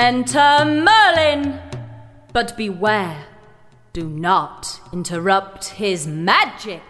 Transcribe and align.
Enter 0.00 0.64
Merlin! 0.64 1.58
But 2.32 2.56
beware, 2.56 3.26
do 3.92 4.08
not 4.08 4.80
interrupt 4.92 5.70
his 5.70 6.06
magic! 6.06 6.82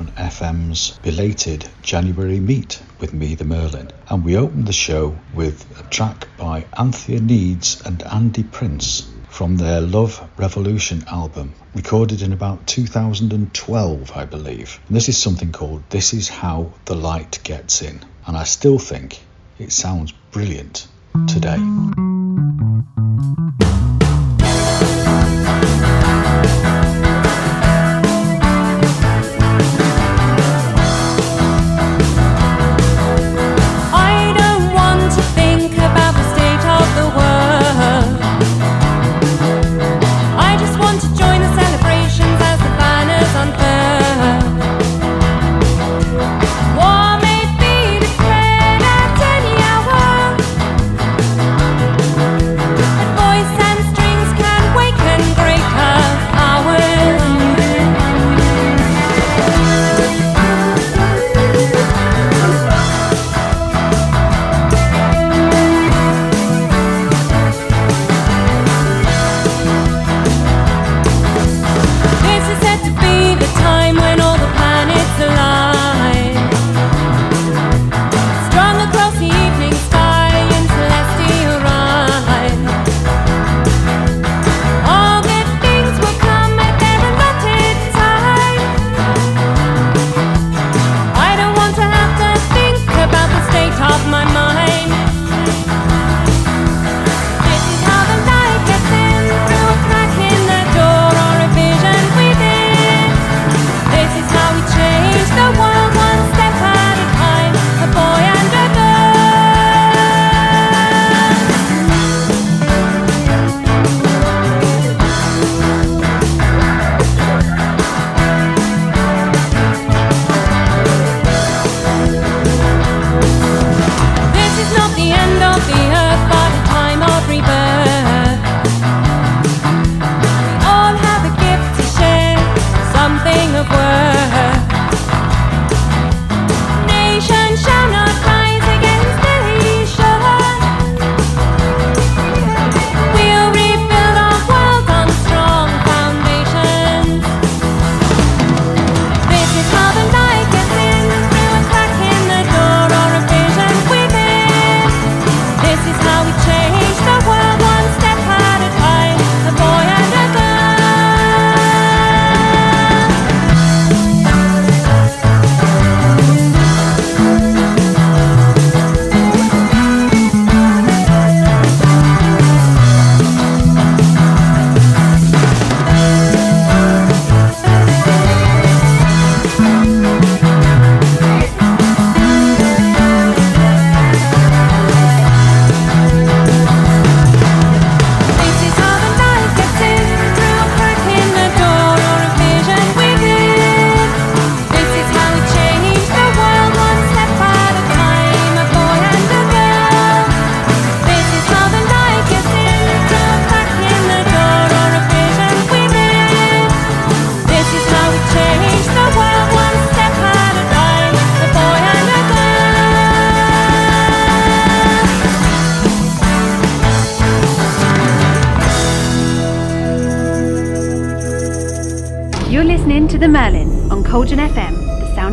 Cauldron 0.00 0.16
FM's 0.30 0.98
belated 1.02 1.68
January 1.82 2.40
meet 2.40 2.80
with 3.00 3.12
me, 3.12 3.34
the 3.34 3.44
Merlin, 3.44 3.90
and 4.08 4.24
we 4.24 4.34
opened 4.34 4.66
the 4.66 4.72
show 4.72 5.18
with 5.34 5.66
a 5.78 5.82
track 5.90 6.26
by 6.38 6.64
Anthea 6.78 7.20
Needs 7.20 7.82
and 7.84 8.02
Andy 8.04 8.42
Prince 8.42 9.06
from 9.28 9.58
their 9.58 9.82
Love 9.82 10.26
Revolution 10.38 11.04
album, 11.08 11.52
recorded 11.74 12.22
in 12.22 12.32
about 12.32 12.66
2012, 12.66 14.12
I 14.16 14.24
believe. 14.24 14.80
And 14.88 14.96
this 14.96 15.10
is 15.10 15.18
something 15.18 15.52
called 15.52 15.82
This 15.90 16.14
Is 16.14 16.30
How 16.30 16.72
the 16.86 16.94
Light 16.94 17.38
Gets 17.44 17.82
In, 17.82 18.00
and 18.26 18.38
I 18.38 18.44
still 18.44 18.78
think 18.78 19.20
it 19.58 19.70
sounds 19.70 20.12
brilliant 20.30 20.88
today. 21.28 21.58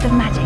of 0.04 0.14
magic. 0.14 0.44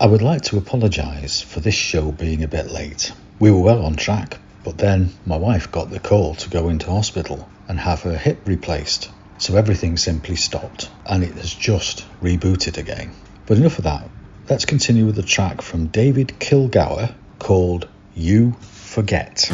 I 0.00 0.06
would 0.06 0.22
like 0.22 0.42
to 0.42 0.58
apologise 0.58 1.40
for 1.40 1.60
this 1.60 1.74
show 1.74 2.12
being 2.12 2.44
a 2.44 2.48
bit 2.48 2.70
late. 2.70 3.12
We 3.40 3.50
were 3.50 3.60
well 3.60 3.84
on 3.84 3.96
track, 3.96 4.38
but 4.62 4.78
then 4.78 5.12
my 5.26 5.36
wife 5.36 5.72
got 5.72 5.90
the 5.90 5.98
call 5.98 6.34
to 6.36 6.50
go 6.50 6.68
into 6.68 6.86
hospital 6.86 7.48
and 7.68 7.80
have 7.80 8.02
her 8.02 8.16
hip 8.16 8.38
replaced, 8.44 9.10
so 9.38 9.56
everything 9.56 9.96
simply 9.96 10.36
stopped 10.36 10.90
and 11.06 11.24
it 11.24 11.32
has 11.34 11.52
just 11.52 12.04
rebooted 12.22 12.78
again. 12.78 13.12
But 13.46 13.58
enough 13.58 13.78
of 13.78 13.84
that, 13.84 14.08
let's 14.48 14.64
continue 14.64 15.06
with 15.06 15.16
the 15.16 15.22
track 15.22 15.62
from 15.62 15.86
David 15.88 16.34
Kilgour 16.38 17.14
called 17.38 17.88
You 18.14 18.52
Forget. 18.60 19.50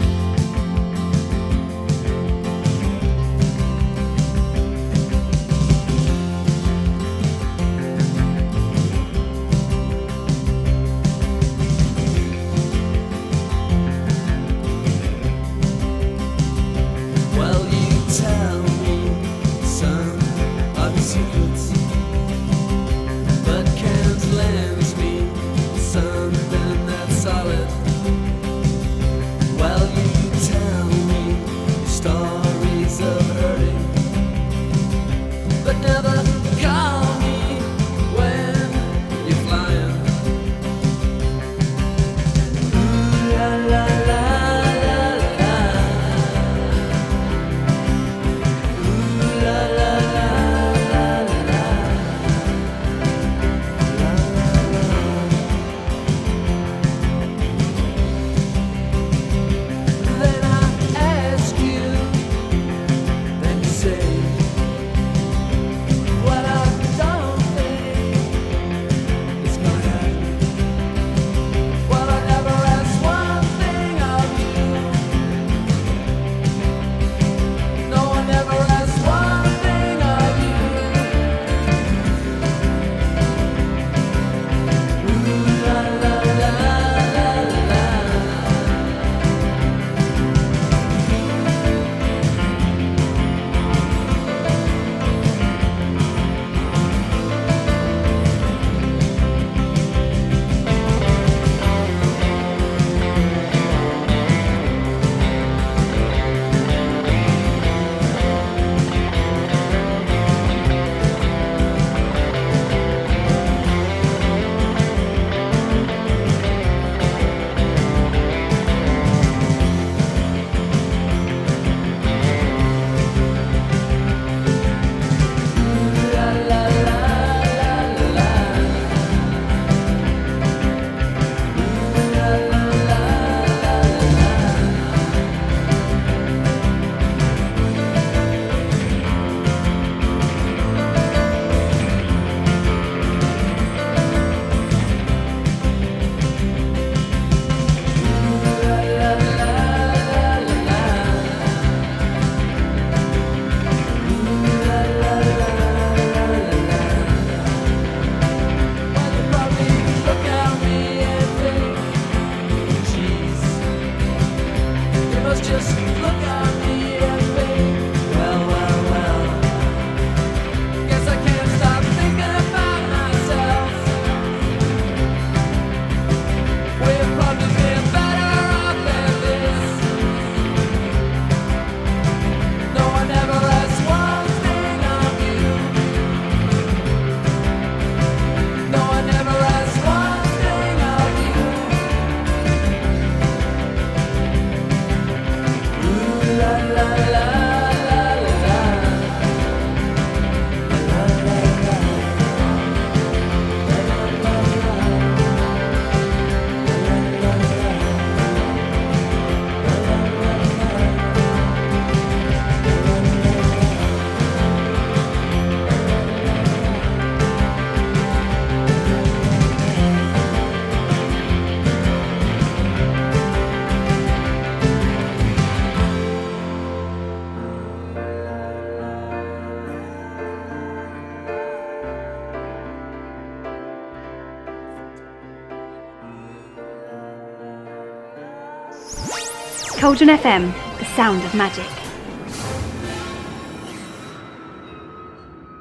Cauldron 239.79 240.09
FM, 240.09 240.79
the 240.79 240.85
sound 240.85 241.23
of 241.25 241.35
magic. 241.35 241.67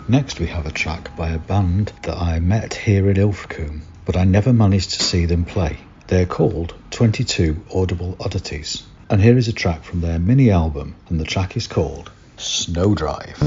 Next, 0.08 0.40
we 0.40 0.48
have 0.48 0.66
a 0.66 0.72
track 0.72 1.16
by 1.18 1.32
a 1.32 1.40
band 1.40 1.92
that 2.04 2.18
I 2.18 2.40
met 2.40 2.74
here 2.74 3.10
in 3.10 3.18
Ilfracombe, 3.18 3.82
but 4.06 4.16
I 4.16 4.24
never 4.24 4.54
managed 4.54 4.92
to 4.92 5.04
see 5.04 5.26
them 5.26 5.46
play. 5.46 5.78
They're 6.08 6.26
called 6.26 6.74
22 6.92 7.64
Audible 7.74 8.16
Oddities, 8.20 8.84
and 9.10 9.22
here 9.22 9.38
is 9.38 9.48
a 9.48 9.54
track 9.54 9.84
from 9.84 10.02
their 10.02 10.20
mini 10.20 10.52
album, 10.52 10.96
and 11.10 11.20
the 11.20 11.26
track 11.26 11.58
is 11.58 11.68
called 11.68 12.12
Snowdrive. 12.38 13.42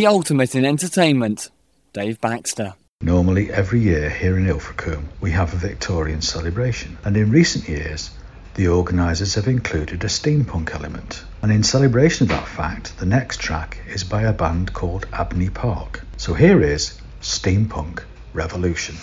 The 0.00 0.06
ultimate 0.06 0.54
in 0.54 0.64
entertainment, 0.64 1.50
Dave 1.92 2.18
Baxter. 2.22 2.72
Normally, 3.02 3.52
every 3.52 3.80
year 3.80 4.08
here 4.08 4.38
in 4.38 4.46
Ilfracombe, 4.46 5.06
we 5.20 5.30
have 5.32 5.52
a 5.52 5.58
Victorian 5.58 6.22
celebration, 6.22 6.96
and 7.04 7.14
in 7.18 7.30
recent 7.30 7.68
years, 7.68 8.08
the 8.54 8.68
organisers 8.68 9.34
have 9.34 9.46
included 9.46 10.02
a 10.02 10.06
steampunk 10.06 10.74
element. 10.74 11.22
And 11.42 11.52
in 11.52 11.62
celebration 11.62 12.24
of 12.24 12.30
that 12.30 12.48
fact, 12.48 12.96
the 12.96 13.04
next 13.04 13.40
track 13.40 13.76
is 13.92 14.02
by 14.02 14.22
a 14.22 14.32
band 14.32 14.72
called 14.72 15.06
Abney 15.12 15.50
Park. 15.50 16.02
So 16.16 16.32
here 16.32 16.62
is 16.62 16.98
Steampunk 17.20 18.02
Revolution. 18.32 18.96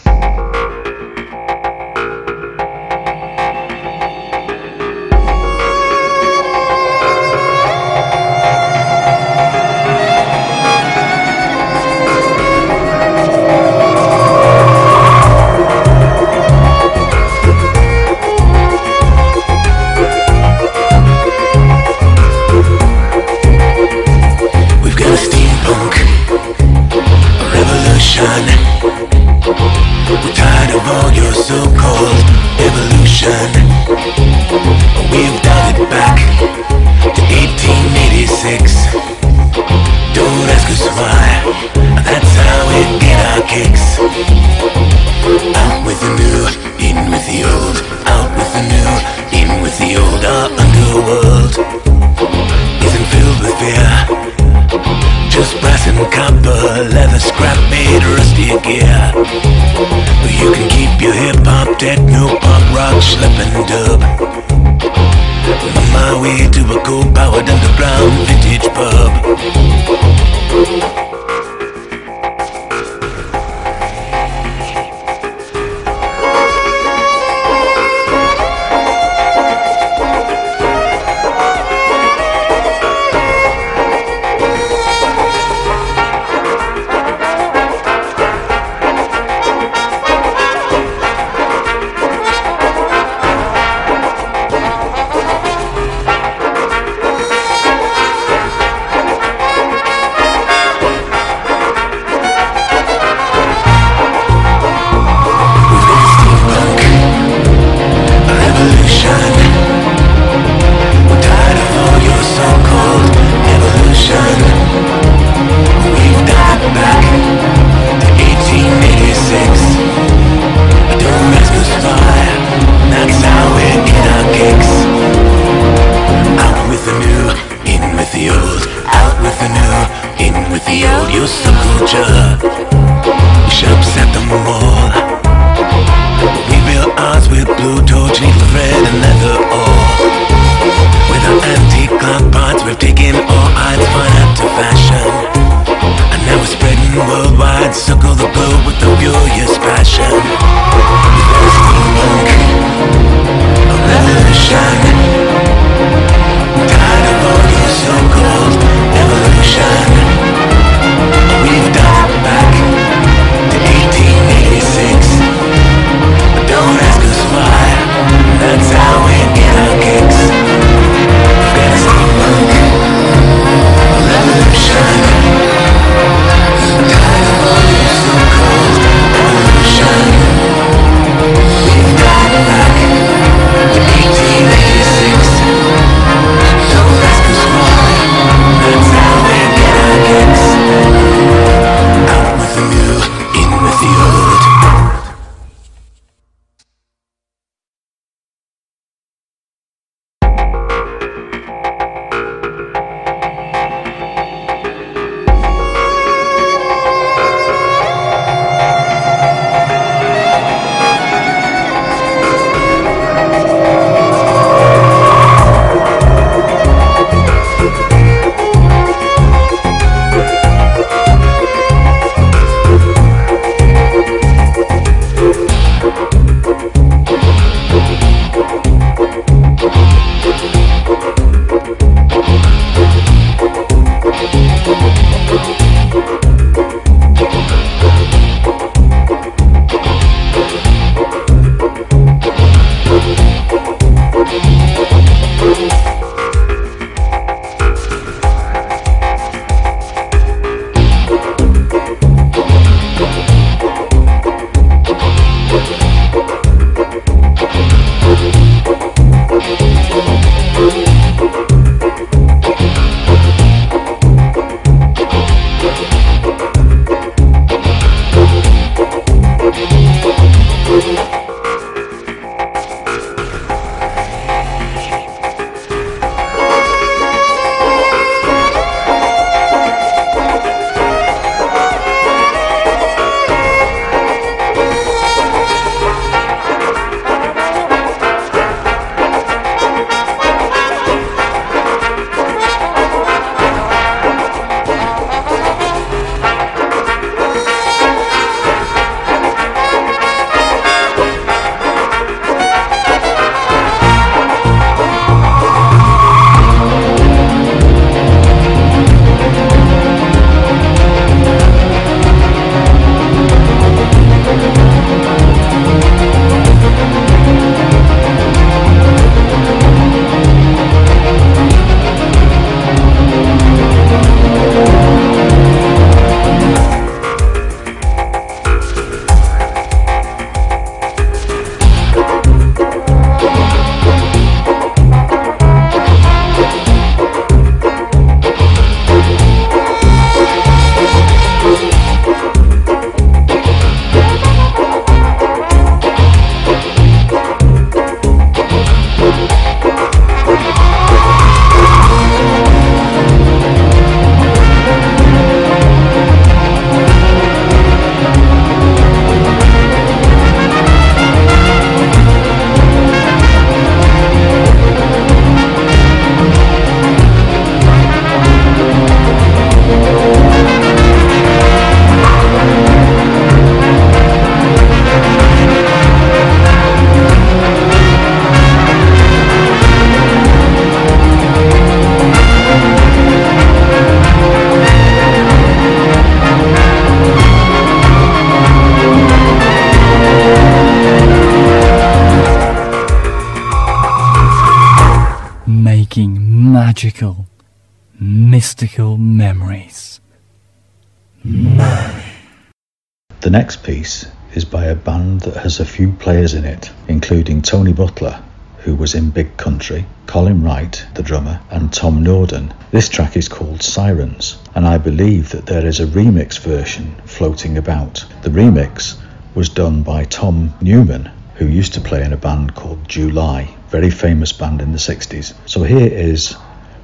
was 408.87 408.95
in 408.95 409.09
Big 409.09 409.35
Country, 409.35 409.85
Colin 410.05 410.41
Wright, 410.41 410.85
the 410.93 411.03
drummer, 411.03 411.41
and 411.49 411.73
Tom 411.73 412.03
Norden. 412.03 412.53
This 412.71 412.87
track 412.87 413.17
is 413.17 413.27
called 413.27 413.61
Sirens, 413.61 414.37
and 414.55 414.65
I 414.65 414.77
believe 414.77 415.31
that 415.31 415.45
there 415.45 415.65
is 415.65 415.81
a 415.81 415.85
remix 415.85 416.39
version 416.39 416.95
floating 417.03 417.57
about. 417.57 418.05
The 418.21 418.29
remix 418.29 418.97
was 419.35 419.49
done 419.49 419.83
by 419.83 420.05
Tom 420.05 420.53
Newman, 420.61 421.11
who 421.35 421.47
used 421.47 421.73
to 421.73 421.81
play 421.81 422.01
in 422.01 422.13
a 422.13 422.15
band 422.15 422.55
called 422.55 422.87
July, 422.87 423.53
very 423.67 423.91
famous 423.91 424.31
band 424.31 424.61
in 424.61 424.71
the 424.71 424.77
60s. 424.77 425.33
So 425.45 425.63
here 425.63 425.91
is 425.91 426.37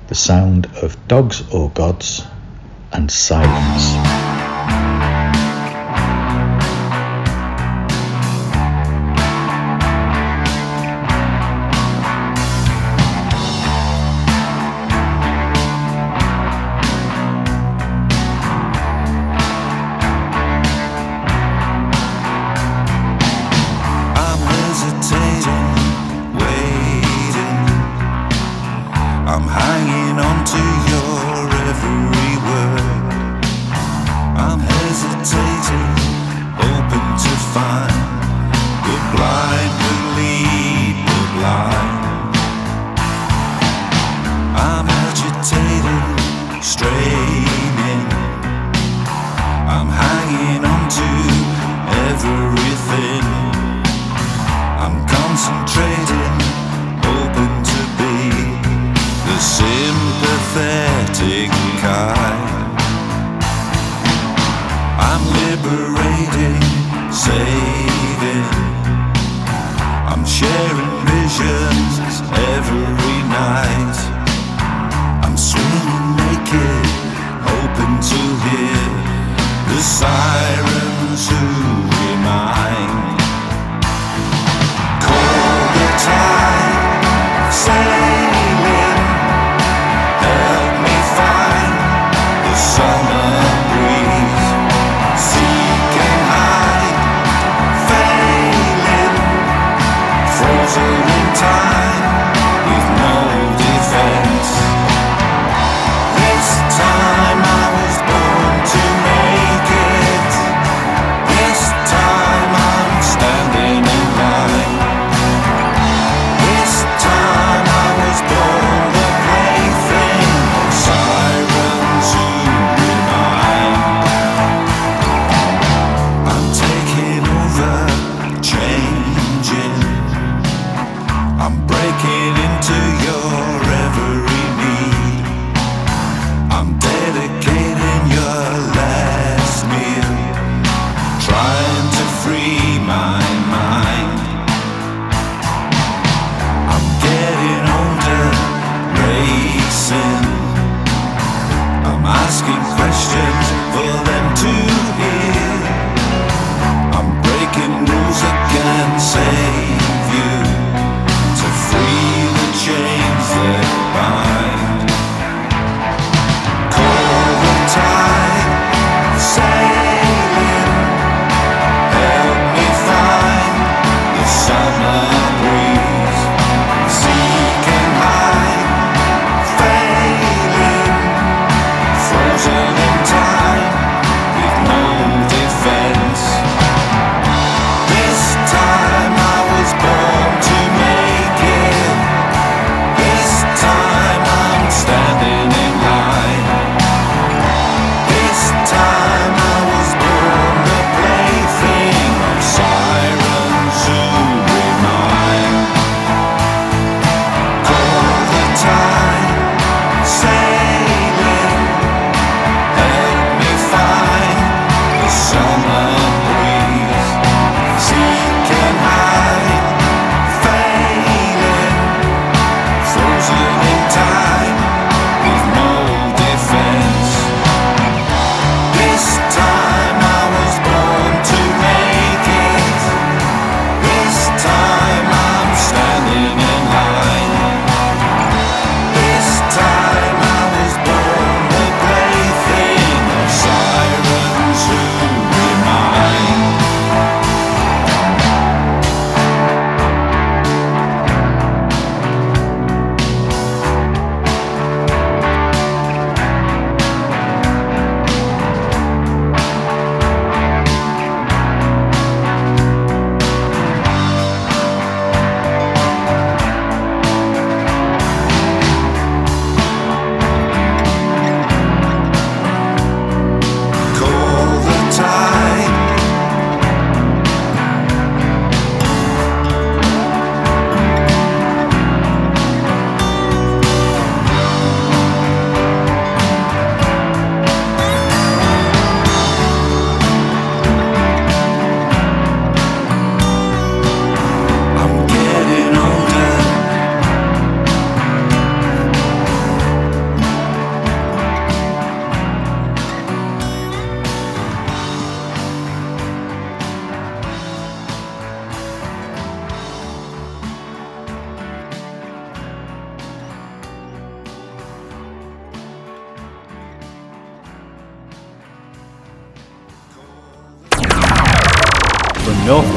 the 0.10 0.16
sound 0.16 0.66
of 0.82 0.98
dogs 1.08 1.42
or 1.54 1.70
gods 1.70 2.22
and 2.92 3.10
sirens. 3.10 4.33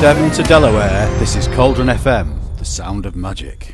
Devon 0.07 0.31
to 0.31 0.45
Delaware, 0.45 1.09
this 1.19 1.35
is 1.35 1.49
Cauldron 1.49 1.88
FM, 1.88 2.38
the 2.59 2.64
sound 2.64 3.07
of 3.07 3.16
magic. 3.16 3.65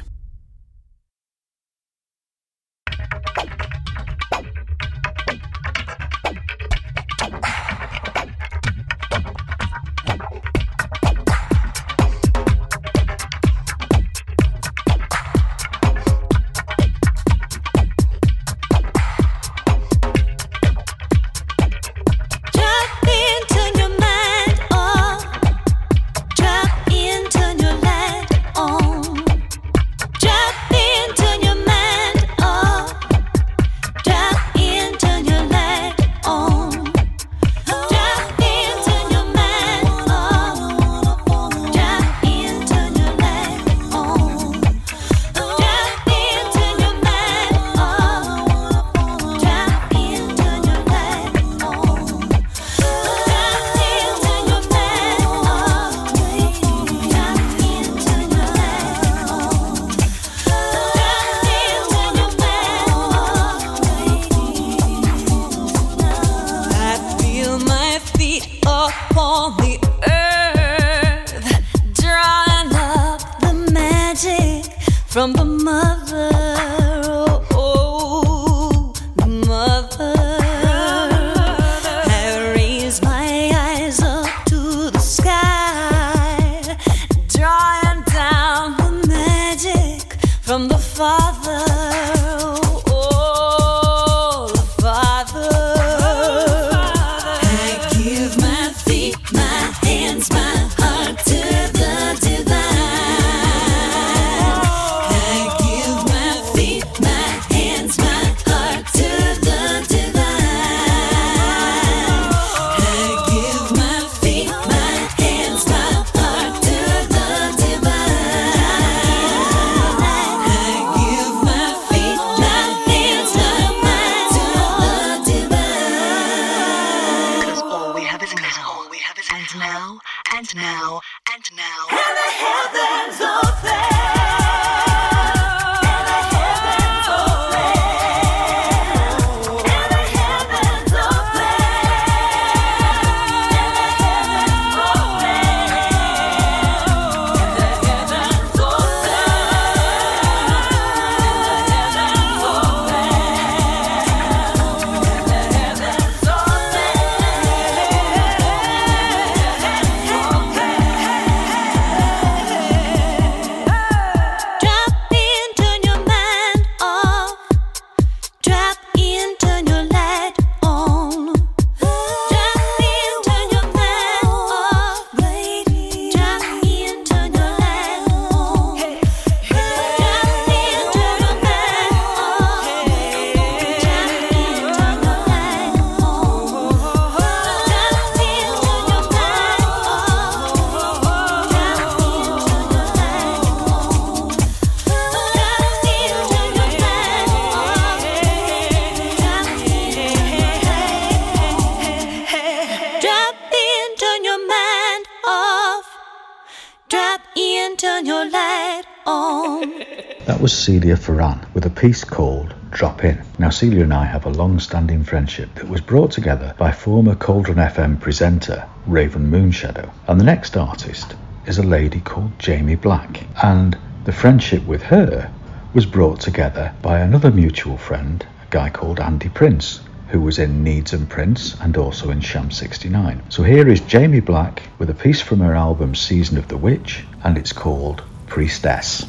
piece 211.83 212.05
called 212.05 212.55
Drop 212.71 213.03
In. 213.03 213.21
Now, 213.41 213.51
Celia 213.51 213.83
and 213.83 213.93
I 213.93 214.05
have 214.05 214.25
a 214.25 214.31
long 214.31 214.61
standing 214.61 215.03
friendship 215.03 215.53
that 215.57 215.69
was 215.69 215.81
brought 215.81 216.13
together 216.13 216.55
by 216.57 216.71
former 216.71 217.17
Cauldron 217.17 217.59
FM 217.59 218.01
presenter 218.01 218.69
Raven 218.87 219.29
Moonshadow. 219.29 219.91
And 220.07 220.21
the 220.21 220.25
next 220.25 220.57
artist 220.57 221.17
is 221.45 221.59
a 221.59 221.65
lady 221.65 221.99
called 221.99 222.39
Jamie 222.39 222.77
Black. 222.77 223.27
And 223.43 223.77
the 224.05 224.13
friendship 224.13 224.65
with 224.65 224.81
her 224.83 225.29
was 225.75 225.85
brought 225.85 226.21
together 226.21 226.73
by 226.83 227.01
another 227.01 227.33
mutual 227.33 227.79
friend, 227.79 228.25
a 228.41 228.51
guy 228.51 228.71
called 228.71 229.01
Andy 229.01 229.31
Prince, 229.31 229.81
who 230.07 230.21
was 230.21 230.39
in 230.39 230.63
Needs 230.63 230.93
and 230.93 231.11
Prince 231.11 231.57
and 231.61 231.77
also 231.77 232.11
in 232.11 232.21
Sham 232.21 232.53
69. 232.53 233.25
So 233.29 233.43
here 233.43 233.67
is 233.67 233.81
Jamie 233.81 234.21
Black 234.21 234.63
with 234.79 234.89
a 234.89 234.95
piece 234.95 235.21
from 235.21 235.41
her 235.41 235.57
album 235.57 235.97
Season 235.97 236.39
of 236.39 236.47
the 236.47 236.57
Witch, 236.57 237.03
and 237.25 237.37
it's 237.37 237.53
called 237.53 238.05
Priestess. 238.29 239.05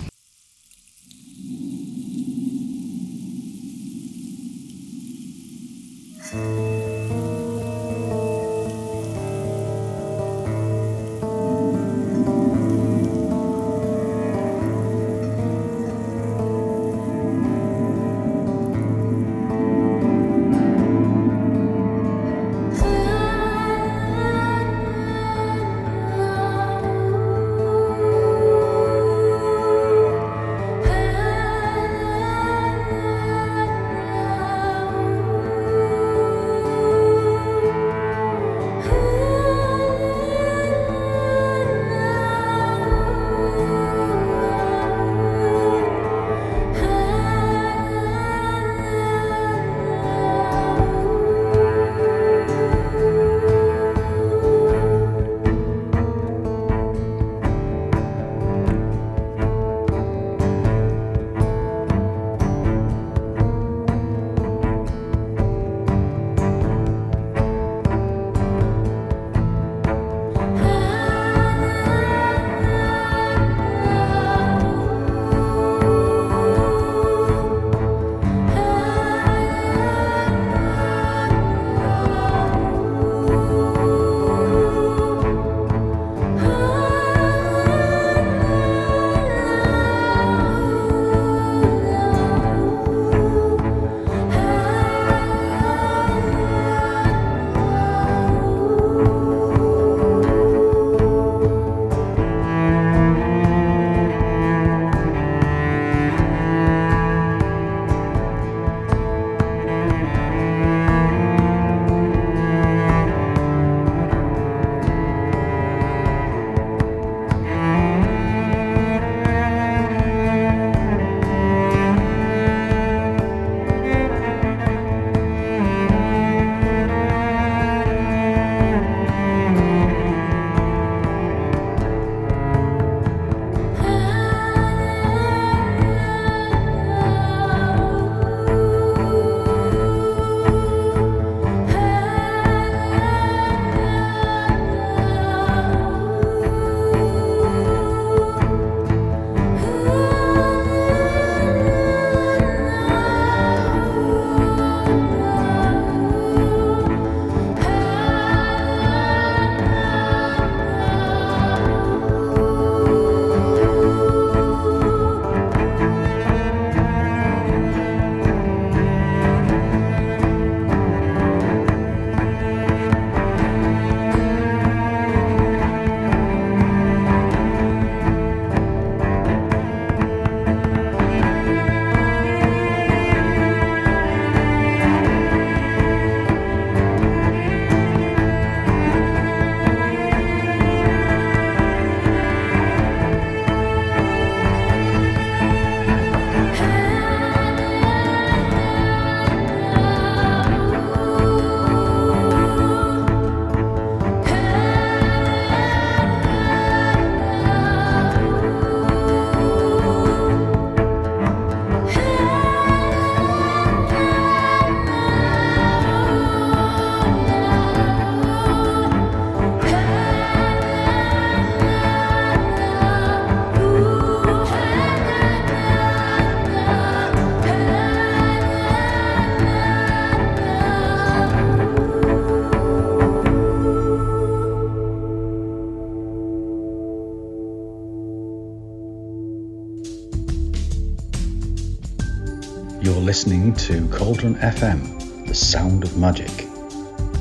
To 243.64 243.88
Cauldron 243.88 244.36
FM, 244.36 245.26
the 245.26 245.34
sound 245.34 245.86
of 245.86 245.98
magic. 245.98 246.50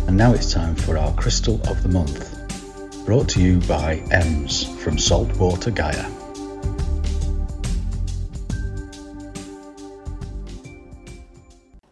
And 0.09 0.16
now 0.16 0.32
it's 0.32 0.53
time 0.53 0.74
for 0.74 0.99
our 0.99 1.14
Crystal 1.14 1.55
of 1.68 1.80
the 1.84 1.88
Month, 1.88 3.07
brought 3.07 3.28
to 3.28 3.40
you 3.40 3.61
by 3.61 4.03
Ems 4.11 4.64
from 4.82 4.99
Saltwater 4.99 5.70
Gaia. 5.70 6.11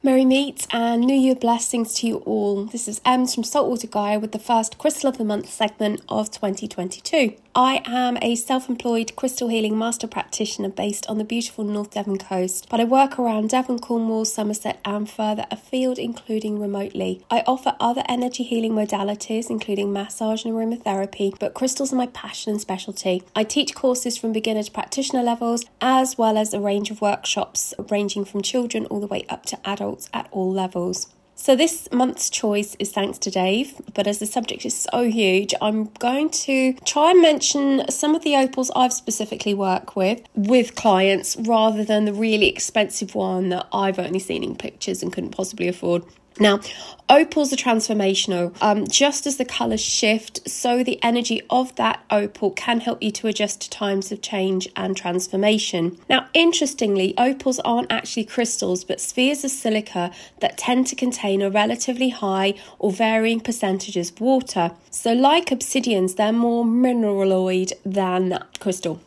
Merry 0.03 0.25
meet 0.25 0.67
and 0.73 1.03
New 1.03 1.15
Year 1.15 1.37
blessings 1.37 1.95
to 2.01 2.09
you 2.09 2.17
all. 2.27 2.65
This 2.65 2.89
is 2.89 3.01
Ems 3.05 3.33
from 3.37 3.45
Saltwater 3.45 3.87
Gaia 3.87 4.19
with 4.19 4.33
the 4.33 4.41
first 4.41 4.79
Crystal 4.79 5.09
of 5.09 5.17
the 5.17 5.25
Month 5.25 5.49
segment 5.49 6.01
of 6.09 6.33
2022. 6.33 7.37
I 7.55 7.83
am 7.85 8.17
a 8.23 8.37
self 8.37 8.69
employed 8.69 9.17
crystal 9.17 9.49
healing 9.49 9.77
master 9.77 10.07
practitioner 10.07 10.69
based 10.69 11.09
on 11.09 11.19
the 11.19 11.25
beautiful 11.25 11.65
North 11.65 11.91
Devon 11.91 12.17
coast, 12.17 12.69
but 12.71 12.79
I 12.79 12.85
work 12.85 13.19
around 13.19 13.51
Devon, 13.51 13.81
Cornwall, 13.81 14.25
Somerset, 14.25 14.79
and 14.85 15.11
further 15.11 15.47
afield, 15.51 15.99
including 15.99 16.61
remotely. 16.61 17.25
I 17.29 17.43
offer 17.49 17.75
other 17.81 18.05
energy 18.09 18.45
healing 18.45 18.73
modalities, 18.73 19.51
including 19.51 19.93
massage 19.93 20.45
and 20.45 20.55
aromatherapy, 20.55 21.37
but 21.41 21.55
crystals 21.55 21.93
are 21.93 21.97
my 21.97 22.07
passion 22.07 22.53
and 22.53 22.61
specialty. 22.61 23.25
I 23.35 23.43
teach 23.43 23.75
courses 23.75 24.17
from 24.17 24.33
beginner 24.33 24.63
to 24.63 24.71
practitioner 24.71 25.25
levels, 25.25 25.65
as 25.81 26.17
well 26.17 26.39
as 26.39 26.55
a 26.55 26.61
range 26.61 26.93
of 26.93 27.01
workshops 27.01 27.75
ranging 27.91 28.25
from 28.25 28.43
children 28.43 28.87
all 28.87 29.01
the 29.01 29.09
way 29.09 29.27
up 29.29 29.45
to 29.47 29.59
adults 29.69 30.09
at 30.15 30.29
all 30.31 30.53
levels. 30.53 31.09
So, 31.43 31.57
this 31.57 31.89
month's 31.91 32.29
choice 32.29 32.77
is 32.79 32.93
thanks 32.93 33.17
to 33.21 33.31
Dave, 33.31 33.81
but 33.95 34.07
as 34.07 34.19
the 34.19 34.27
subject 34.27 34.67
is 34.67 34.75
so 34.75 35.05
huge, 35.05 35.55
I'm 35.63 35.85
going 35.99 36.29
to 36.45 36.75
try 36.85 37.13
and 37.13 37.23
mention 37.23 37.91
some 37.91 38.15
of 38.15 38.23
the 38.25 38.37
opals 38.37 38.71
I've 38.77 38.93
specifically 38.93 39.55
worked 39.55 39.97
with 39.97 40.21
with 40.35 40.75
clients 40.75 41.39
rather 41.39 41.83
than 41.83 42.05
the 42.05 42.13
really 42.13 42.47
expensive 42.47 43.15
one 43.15 43.49
that 43.49 43.67
I've 43.73 43.99
only 43.99 44.19
seen 44.19 44.45
in 44.45 44.55
pictures 44.55 45.03
and 45.03 45.15
couldn't 45.15 45.31
possibly 45.31 45.67
afford. 45.67 46.05
Now, 46.39 46.61
opals 47.09 47.53
are 47.53 47.57
transformational. 47.57 48.55
Um, 48.63 48.87
just 48.87 49.27
as 49.27 49.37
the 49.37 49.45
colours 49.45 49.81
shift, 49.81 50.49
so 50.49 50.83
the 50.83 51.03
energy 51.03 51.43
of 51.51 51.75
that 51.77 52.05
opal 52.11 52.51
can 52.53 52.81
help 52.81 53.03
you 53.03 53.11
to 53.13 53.27
adjust 53.27 53.63
to 53.63 53.71
times 53.71 54.13
of 54.13 54.23
change 54.23 54.69
and 54.77 54.97
transformation. 54.97 55.99
Now, 56.09 56.29
interestingly, 56.33 57.15
opals 57.19 57.59
aren't 57.61 57.91
actually 57.91 58.25
crystals, 58.25 58.85
but 58.85 59.01
spheres 59.01 59.45
of 59.45 59.51
silica 59.51 60.13
that 60.41 60.57
tend 60.57 60.87
to 60.89 60.97
contain 60.97 61.43
a 61.43 61.51
relatively 61.51 62.11
high 62.11 62.55
or 62.79 62.93
varying 62.93 63.41
percentages 63.41 64.11
of 64.11 64.21
water. 64.21 64.73
So, 64.91 65.13
like 65.13 65.47
obsidians, 65.47 66.17
they're 66.17 66.33
more 66.33 66.65
mineraloid 66.65 67.73
than 67.85 68.39
crystal. 68.61 69.01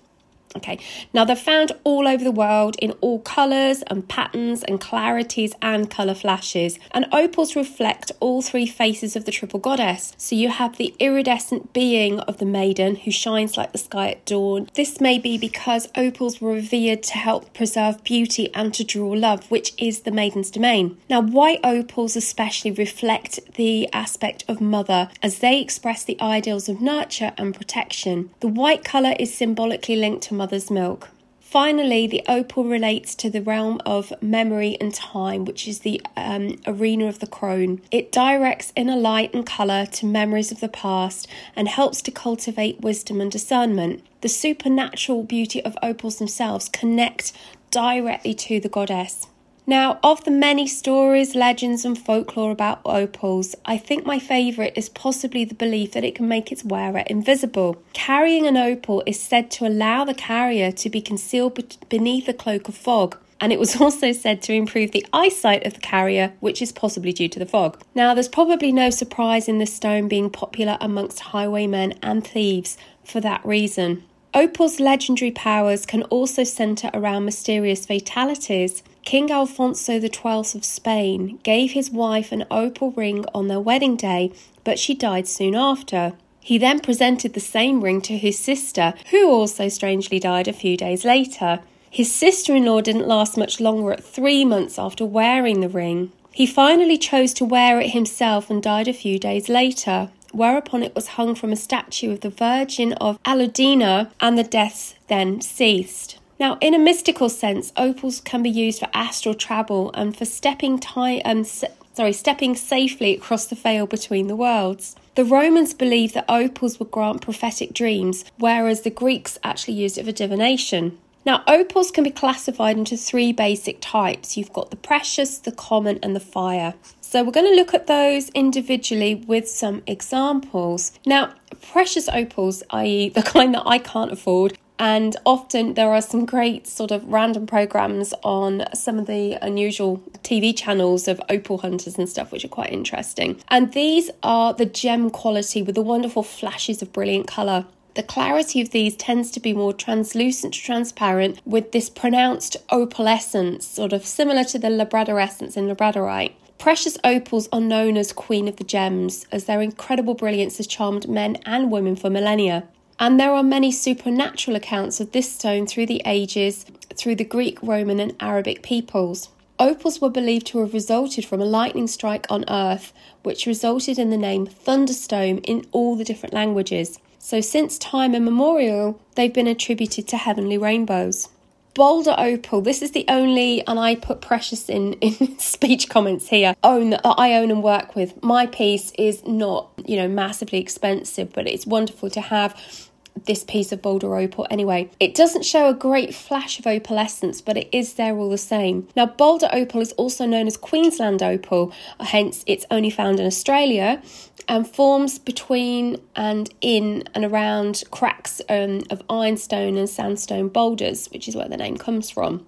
Okay, 0.55 0.79
now 1.13 1.25
they're 1.25 1.35
found 1.35 1.71
all 1.83 2.07
over 2.07 2.23
the 2.23 2.31
world 2.31 2.75
in 2.79 2.91
all 3.01 3.19
colours 3.19 3.83
and 3.87 4.07
patterns 4.07 4.63
and 4.63 4.79
clarities 4.79 5.53
and 5.61 5.89
colour 5.89 6.13
flashes. 6.13 6.79
And 6.91 7.07
opals 7.11 7.55
reflect 7.55 8.11
all 8.19 8.41
three 8.41 8.67
faces 8.67 9.15
of 9.15 9.25
the 9.25 9.31
triple 9.31 9.59
goddess. 9.59 10.13
So 10.17 10.35
you 10.35 10.49
have 10.49 10.77
the 10.77 10.93
iridescent 10.99 11.73
being 11.73 12.19
of 12.21 12.37
the 12.37 12.45
maiden 12.45 12.95
who 12.97 13.11
shines 13.11 13.57
like 13.57 13.71
the 13.71 13.77
sky 13.77 14.11
at 14.11 14.25
dawn. 14.25 14.69
This 14.73 15.01
may 15.01 15.17
be 15.17 15.37
because 15.37 15.89
opals 15.95 16.39
were 16.39 16.53
revered 16.53 17.03
to 17.03 17.13
help 17.13 17.53
preserve 17.53 18.03
beauty 18.03 18.53
and 18.53 18.73
to 18.73 18.83
draw 18.83 19.09
love, 19.09 19.49
which 19.49 19.73
is 19.77 20.01
the 20.01 20.11
maiden's 20.11 20.51
domain. 20.51 20.97
Now, 21.09 21.21
white 21.21 21.59
opals 21.63 22.15
especially 22.15 22.71
reflect 22.71 23.39
the 23.55 23.91
aspect 23.93 24.43
of 24.47 24.61
mother 24.61 25.09
as 25.21 25.39
they 25.39 25.59
express 25.59 26.03
the 26.03 26.19
ideals 26.21 26.69
of 26.69 26.81
nurture 26.81 27.33
and 27.37 27.55
protection. 27.55 28.29
The 28.39 28.47
white 28.47 28.83
colour 28.83 29.13
is 29.19 29.33
symbolically 29.33 29.95
linked 29.95 30.23
to 30.23 30.33
mother's 30.43 30.69
milk. 30.69 31.09
Finally, 31.39 32.05
the 32.05 32.21
opal 32.27 32.65
relates 32.65 33.15
to 33.15 33.29
the 33.29 33.41
realm 33.41 33.79
of 33.85 34.11
memory 34.21 34.75
and 34.81 34.93
time, 34.93 35.45
which 35.45 35.69
is 35.69 35.79
the 35.79 36.01
um, 36.17 36.59
arena 36.67 37.05
of 37.05 37.19
the 37.19 37.27
crone. 37.27 37.79
It 37.91 38.11
directs 38.11 38.73
inner 38.75 38.97
light 38.97 39.33
and 39.33 39.45
colour 39.45 39.85
to 39.85 40.05
memories 40.05 40.51
of 40.51 40.59
the 40.59 40.67
past 40.67 41.29
and 41.55 41.69
helps 41.69 42.01
to 42.01 42.11
cultivate 42.11 42.81
wisdom 42.81 43.21
and 43.21 43.31
discernment. 43.31 44.03
The 44.19 44.27
supernatural 44.27 45.23
beauty 45.23 45.63
of 45.63 45.77
opals 45.81 46.17
themselves 46.17 46.67
connect 46.67 47.31
directly 47.71 48.33
to 48.33 48.59
the 48.59 48.67
goddess. 48.67 49.27
Now, 49.65 49.97
of 50.03 50.25
the 50.25 50.31
many 50.31 50.67
stories, 50.67 51.35
legends, 51.35 51.85
and 51.85 51.97
folklore 51.97 52.51
about 52.51 52.81
opals, 52.85 53.55
I 53.65 53.77
think 53.77 54.05
my 54.05 54.19
favourite 54.19 54.77
is 54.77 54.89
possibly 54.89 55.45
the 55.45 55.55
belief 55.55 55.93
that 55.93 56.03
it 56.03 56.15
can 56.15 56.27
make 56.27 56.51
its 56.51 56.65
wearer 56.65 57.03
invisible. 57.07 57.81
Carrying 57.93 58.45
an 58.45 58.57
opal 58.57 59.03
is 59.05 59.21
said 59.21 59.49
to 59.51 59.65
allow 59.65 60.03
the 60.03 60.13
carrier 60.13 60.71
to 60.73 60.89
be 60.89 60.99
concealed 60.99 61.77
beneath 61.87 62.27
a 62.27 62.33
cloak 62.33 62.67
of 62.67 62.75
fog. 62.75 63.17
And 63.39 63.53
it 63.53 63.59
was 63.59 63.75
also 63.81 64.11
said 64.11 64.41
to 64.43 64.53
improve 64.53 64.91
the 64.91 65.05
eyesight 65.13 65.65
of 65.65 65.75
the 65.75 65.79
carrier, 65.79 66.33
which 66.41 66.61
is 66.61 66.73
possibly 66.73 67.13
due 67.13 67.29
to 67.29 67.39
the 67.39 67.45
fog. 67.45 67.81
Now, 67.95 68.13
there's 68.13 68.27
probably 68.27 68.73
no 68.73 68.89
surprise 68.89 69.47
in 69.47 69.59
this 69.59 69.73
stone 69.73 70.09
being 70.09 70.29
popular 70.29 70.77
amongst 70.81 71.21
highwaymen 71.21 71.93
and 72.03 72.25
thieves 72.27 72.77
for 73.05 73.21
that 73.21 73.45
reason. 73.45 74.03
Opal's 74.33 74.79
legendary 74.79 75.31
powers 75.31 75.85
can 75.85 76.03
also 76.03 76.43
centre 76.43 76.89
around 76.93 77.23
mysterious 77.23 77.85
fatalities. 77.85 78.81
King 79.03 79.31
Alfonso 79.31 79.99
XII 79.99 80.57
of 80.57 80.63
Spain 80.65 81.37
gave 81.43 81.71
his 81.71 81.91
wife 81.91 82.31
an 82.31 82.45
opal 82.49 82.91
ring 82.91 83.25
on 83.33 83.47
their 83.47 83.59
wedding 83.59 83.95
day, 83.95 84.31
but 84.63 84.79
she 84.79 84.93
died 84.93 85.27
soon 85.27 85.55
after. 85.55 86.13
He 86.39 86.57
then 86.57 86.79
presented 86.79 87.33
the 87.33 87.39
same 87.39 87.81
ring 87.81 88.01
to 88.01 88.17
his 88.17 88.39
sister, 88.39 88.93
who 89.11 89.29
also 89.29 89.67
strangely 89.69 90.19
died 90.19 90.47
a 90.47 90.53
few 90.53 90.77
days 90.77 91.05
later. 91.05 91.59
His 91.89 92.13
sister 92.13 92.55
in 92.55 92.65
law 92.65 92.81
didn't 92.81 93.07
last 93.07 93.37
much 93.37 93.59
longer 93.59 93.91
at 93.91 94.03
three 94.03 94.43
months 94.43 94.79
after 94.79 95.05
wearing 95.05 95.59
the 95.59 95.69
ring. 95.69 96.11
He 96.31 96.47
finally 96.47 96.97
chose 96.97 97.33
to 97.35 97.45
wear 97.45 97.79
it 97.79 97.91
himself 97.91 98.49
and 98.49 98.63
died 98.63 98.87
a 98.87 98.93
few 98.93 99.19
days 99.19 99.47
later, 99.47 100.09
whereupon 100.31 100.81
it 100.81 100.95
was 100.95 101.09
hung 101.09 101.35
from 101.35 101.51
a 101.51 101.55
statue 101.55 102.11
of 102.11 102.21
the 102.21 102.29
Virgin 102.29 102.93
of 102.93 103.21
Almudena 103.23 104.09
and 104.19 104.37
the 104.37 104.43
deaths 104.43 104.95
then 105.07 105.41
ceased. 105.41 106.17
Now, 106.43 106.57
in 106.59 106.73
a 106.73 106.77
mystical 106.77 107.29
sense, 107.29 107.71
opals 107.77 108.19
can 108.19 108.43
be 108.43 108.49
used 108.49 108.79
for 108.81 108.89
astral 108.93 109.33
travel 109.33 109.91
and 109.93 110.13
for 110.13 110.25
stepping 110.25 110.77
time, 110.77 111.21
um, 111.23 111.45
sorry, 111.45 112.11
stepping 112.11 112.53
safely 112.57 113.13
across 113.13 113.45
the 113.45 113.55
veil 113.55 113.87
between 113.87 114.27
the 114.27 114.35
worlds. 114.35 114.97
The 115.15 115.23
Romans 115.23 115.73
believed 115.73 116.15
that 116.15 116.25
opals 116.27 116.79
would 116.79 116.91
grant 116.91 117.21
prophetic 117.21 117.73
dreams, 117.73 118.25
whereas 118.39 118.81
the 118.81 118.89
Greeks 118.89 119.39
actually 119.41 119.75
used 119.75 119.97
it 119.97 120.03
for 120.03 120.11
divination. 120.11 120.97
Now, 121.25 121.43
opals 121.47 121.91
can 121.91 122.03
be 122.03 122.11
classified 122.11 122.77
into 122.77 122.97
three 122.97 123.31
basic 123.31 123.77
types. 123.79 124.35
You've 124.35 124.51
got 124.51 124.69
the 124.69 124.75
precious, 124.75 125.37
the 125.37 125.53
common, 125.53 125.97
and 126.03 126.13
the 126.13 126.19
fire. 126.19 126.73
So, 126.99 127.23
we're 127.23 127.31
going 127.31 127.49
to 127.49 127.55
look 127.55 127.73
at 127.73 127.87
those 127.87 128.27
individually 128.31 129.15
with 129.15 129.47
some 129.47 129.81
examples. 129.87 130.91
Now, 131.05 131.35
precious 131.71 132.09
opals, 132.09 132.63
i.e., 132.71 133.09
the 133.15 133.23
kind 133.23 133.55
that 133.55 133.63
I 133.65 133.77
can't 133.77 134.11
afford, 134.11 134.57
and 134.83 135.15
often 135.25 135.75
there 135.75 135.93
are 135.93 136.01
some 136.01 136.25
great 136.25 136.67
sort 136.67 136.91
of 136.91 137.05
random 137.05 137.47
programs 137.47 138.13
on 138.21 138.65
some 138.73 138.99
of 138.99 139.07
the 139.07 139.37
unusual 139.41 140.03
TV 140.23 140.53
channels 140.53 141.07
of 141.07 141.21
opal 141.29 141.59
hunters 141.59 141.97
and 141.97 142.09
stuff, 142.09 142.33
which 142.33 142.43
are 142.43 142.49
quite 142.49 142.73
interesting. 142.73 143.39
And 143.47 143.71
these 143.71 144.11
are 144.23 144.53
the 144.53 144.65
gem 144.65 145.09
quality 145.09 145.63
with 145.63 145.75
the 145.75 145.81
wonderful 145.81 146.21
flashes 146.21 146.81
of 146.81 146.91
brilliant 146.91 147.27
colour. 147.27 147.65
The 147.93 148.03
clarity 148.03 148.59
of 148.59 148.71
these 148.71 148.97
tends 148.97 149.31
to 149.31 149.39
be 149.39 149.53
more 149.53 149.71
translucent 149.71 150.55
to 150.55 150.59
transparent 150.59 151.39
with 151.45 151.71
this 151.71 151.89
pronounced 151.89 152.57
opalescence, 152.69 153.63
sort 153.63 153.93
of 153.93 154.05
similar 154.05 154.43
to 154.43 154.59
the 154.59 154.67
labradorescence 154.67 155.55
in 155.55 155.69
labradorite. 155.69 156.33
Precious 156.57 156.97
opals 157.05 157.47
are 157.53 157.61
known 157.61 157.95
as 157.95 158.11
Queen 158.11 158.49
of 158.49 158.57
the 158.57 158.65
Gems, 158.65 159.27
as 159.31 159.45
their 159.45 159.61
incredible 159.61 160.13
brilliance 160.13 160.57
has 160.57 160.67
charmed 160.67 161.07
men 161.07 161.37
and 161.45 161.71
women 161.71 161.95
for 161.95 162.09
millennia. 162.09 162.67
And 162.99 163.19
there 163.19 163.31
are 163.31 163.43
many 163.43 163.71
supernatural 163.71 164.55
accounts 164.55 164.99
of 164.99 165.11
this 165.11 165.31
stone 165.33 165.67
through 165.67 165.87
the 165.87 166.01
ages, 166.05 166.65
through 166.95 167.15
the 167.15 167.23
Greek, 167.23 167.61
Roman, 167.61 167.99
and 167.99 168.15
Arabic 168.19 168.61
peoples. 168.61 169.29
Opals 169.59 170.01
were 170.01 170.09
believed 170.09 170.47
to 170.47 170.59
have 170.59 170.73
resulted 170.73 171.25
from 171.25 171.41
a 171.41 171.45
lightning 171.45 171.87
strike 171.87 172.25
on 172.29 172.45
Earth, 172.49 172.91
which 173.23 173.45
resulted 173.45 173.99
in 173.99 174.09
the 174.09 174.17
name 174.17 174.45
Thunderstone 174.45 175.39
in 175.39 175.65
all 175.71 175.95
the 175.95 176.03
different 176.03 176.33
languages. 176.33 176.99
So, 177.19 177.39
since 177.39 177.77
time 177.77 178.15
immemorial, 178.15 178.99
they've 179.15 179.33
been 179.33 179.47
attributed 179.47 180.07
to 180.09 180.17
heavenly 180.17 180.57
rainbows. 180.57 181.29
Boulder 181.73 182.15
Opal, 182.17 182.61
this 182.61 182.81
is 182.81 182.91
the 182.91 183.05
only, 183.07 183.65
and 183.67 183.79
I 183.79 183.95
put 183.95 184.21
precious 184.21 184.69
in, 184.69 184.93
in 185.01 185.39
speech 185.39 185.89
comments 185.89 186.29
here, 186.29 186.55
own 186.63 186.91
that 186.91 187.01
I 187.05 187.35
own 187.35 187.51
and 187.51 187.63
work 187.63 187.95
with. 187.95 188.21
My 188.23 188.45
piece 188.45 188.91
is 188.97 189.25
not, 189.25 189.71
you 189.85 189.97
know, 189.97 190.07
massively 190.07 190.59
expensive, 190.59 191.33
but 191.33 191.47
it's 191.47 191.65
wonderful 191.65 192.09
to 192.11 192.21
have 192.21 192.89
this 193.25 193.43
piece 193.43 193.71
of 193.71 193.81
boulder 193.81 194.15
opal 194.15 194.47
anyway. 194.49 194.89
It 194.99 195.15
doesn't 195.15 195.45
show 195.45 195.69
a 195.69 195.73
great 195.73 196.13
flash 196.13 196.59
of 196.59 196.65
opalescence, 196.65 197.41
but 197.41 197.57
it 197.57 197.69
is 197.71 197.93
there 197.93 198.17
all 198.17 198.29
the 198.29 198.37
same. 198.37 198.87
Now, 198.95 199.05
boulder 199.05 199.49
opal 199.51 199.81
is 199.81 199.91
also 199.93 200.25
known 200.25 200.47
as 200.47 200.57
Queensland 200.57 201.23
opal, 201.23 201.73
hence 201.99 202.43
it's 202.47 202.65
only 202.71 202.89
found 202.89 203.19
in 203.19 203.25
Australia 203.25 204.01
and 204.47 204.67
forms 204.67 205.19
between 205.19 206.01
and 206.15 206.53
in 206.59 207.03
and 207.13 207.23
around 207.23 207.83
cracks 207.91 208.41
um, 208.49 208.81
of 208.89 209.01
ironstone 209.09 209.77
and 209.77 209.89
sandstone 209.89 210.49
boulders, 210.49 211.07
which 211.07 211.27
is 211.27 211.35
where 211.35 211.47
the 211.47 211.57
name 211.57 211.77
comes 211.77 212.09
from. 212.09 212.45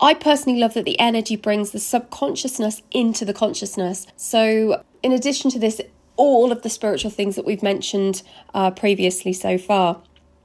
I 0.00 0.14
personally 0.14 0.58
love 0.58 0.74
that 0.74 0.84
the 0.84 0.98
energy 0.98 1.36
brings 1.36 1.70
the 1.70 1.78
subconsciousness 1.78 2.82
into 2.90 3.24
the 3.24 3.32
consciousness. 3.32 4.06
So, 4.16 4.82
in 5.02 5.12
addition 5.12 5.50
to 5.52 5.60
this, 5.60 5.80
all 6.16 6.52
of 6.52 6.62
the 6.62 6.70
spiritual 6.70 7.10
things 7.10 7.36
that 7.36 7.44
we've 7.44 7.62
mentioned 7.62 8.22
uh, 8.54 8.70
previously 8.70 9.32
so 9.32 9.58
far. 9.58 10.00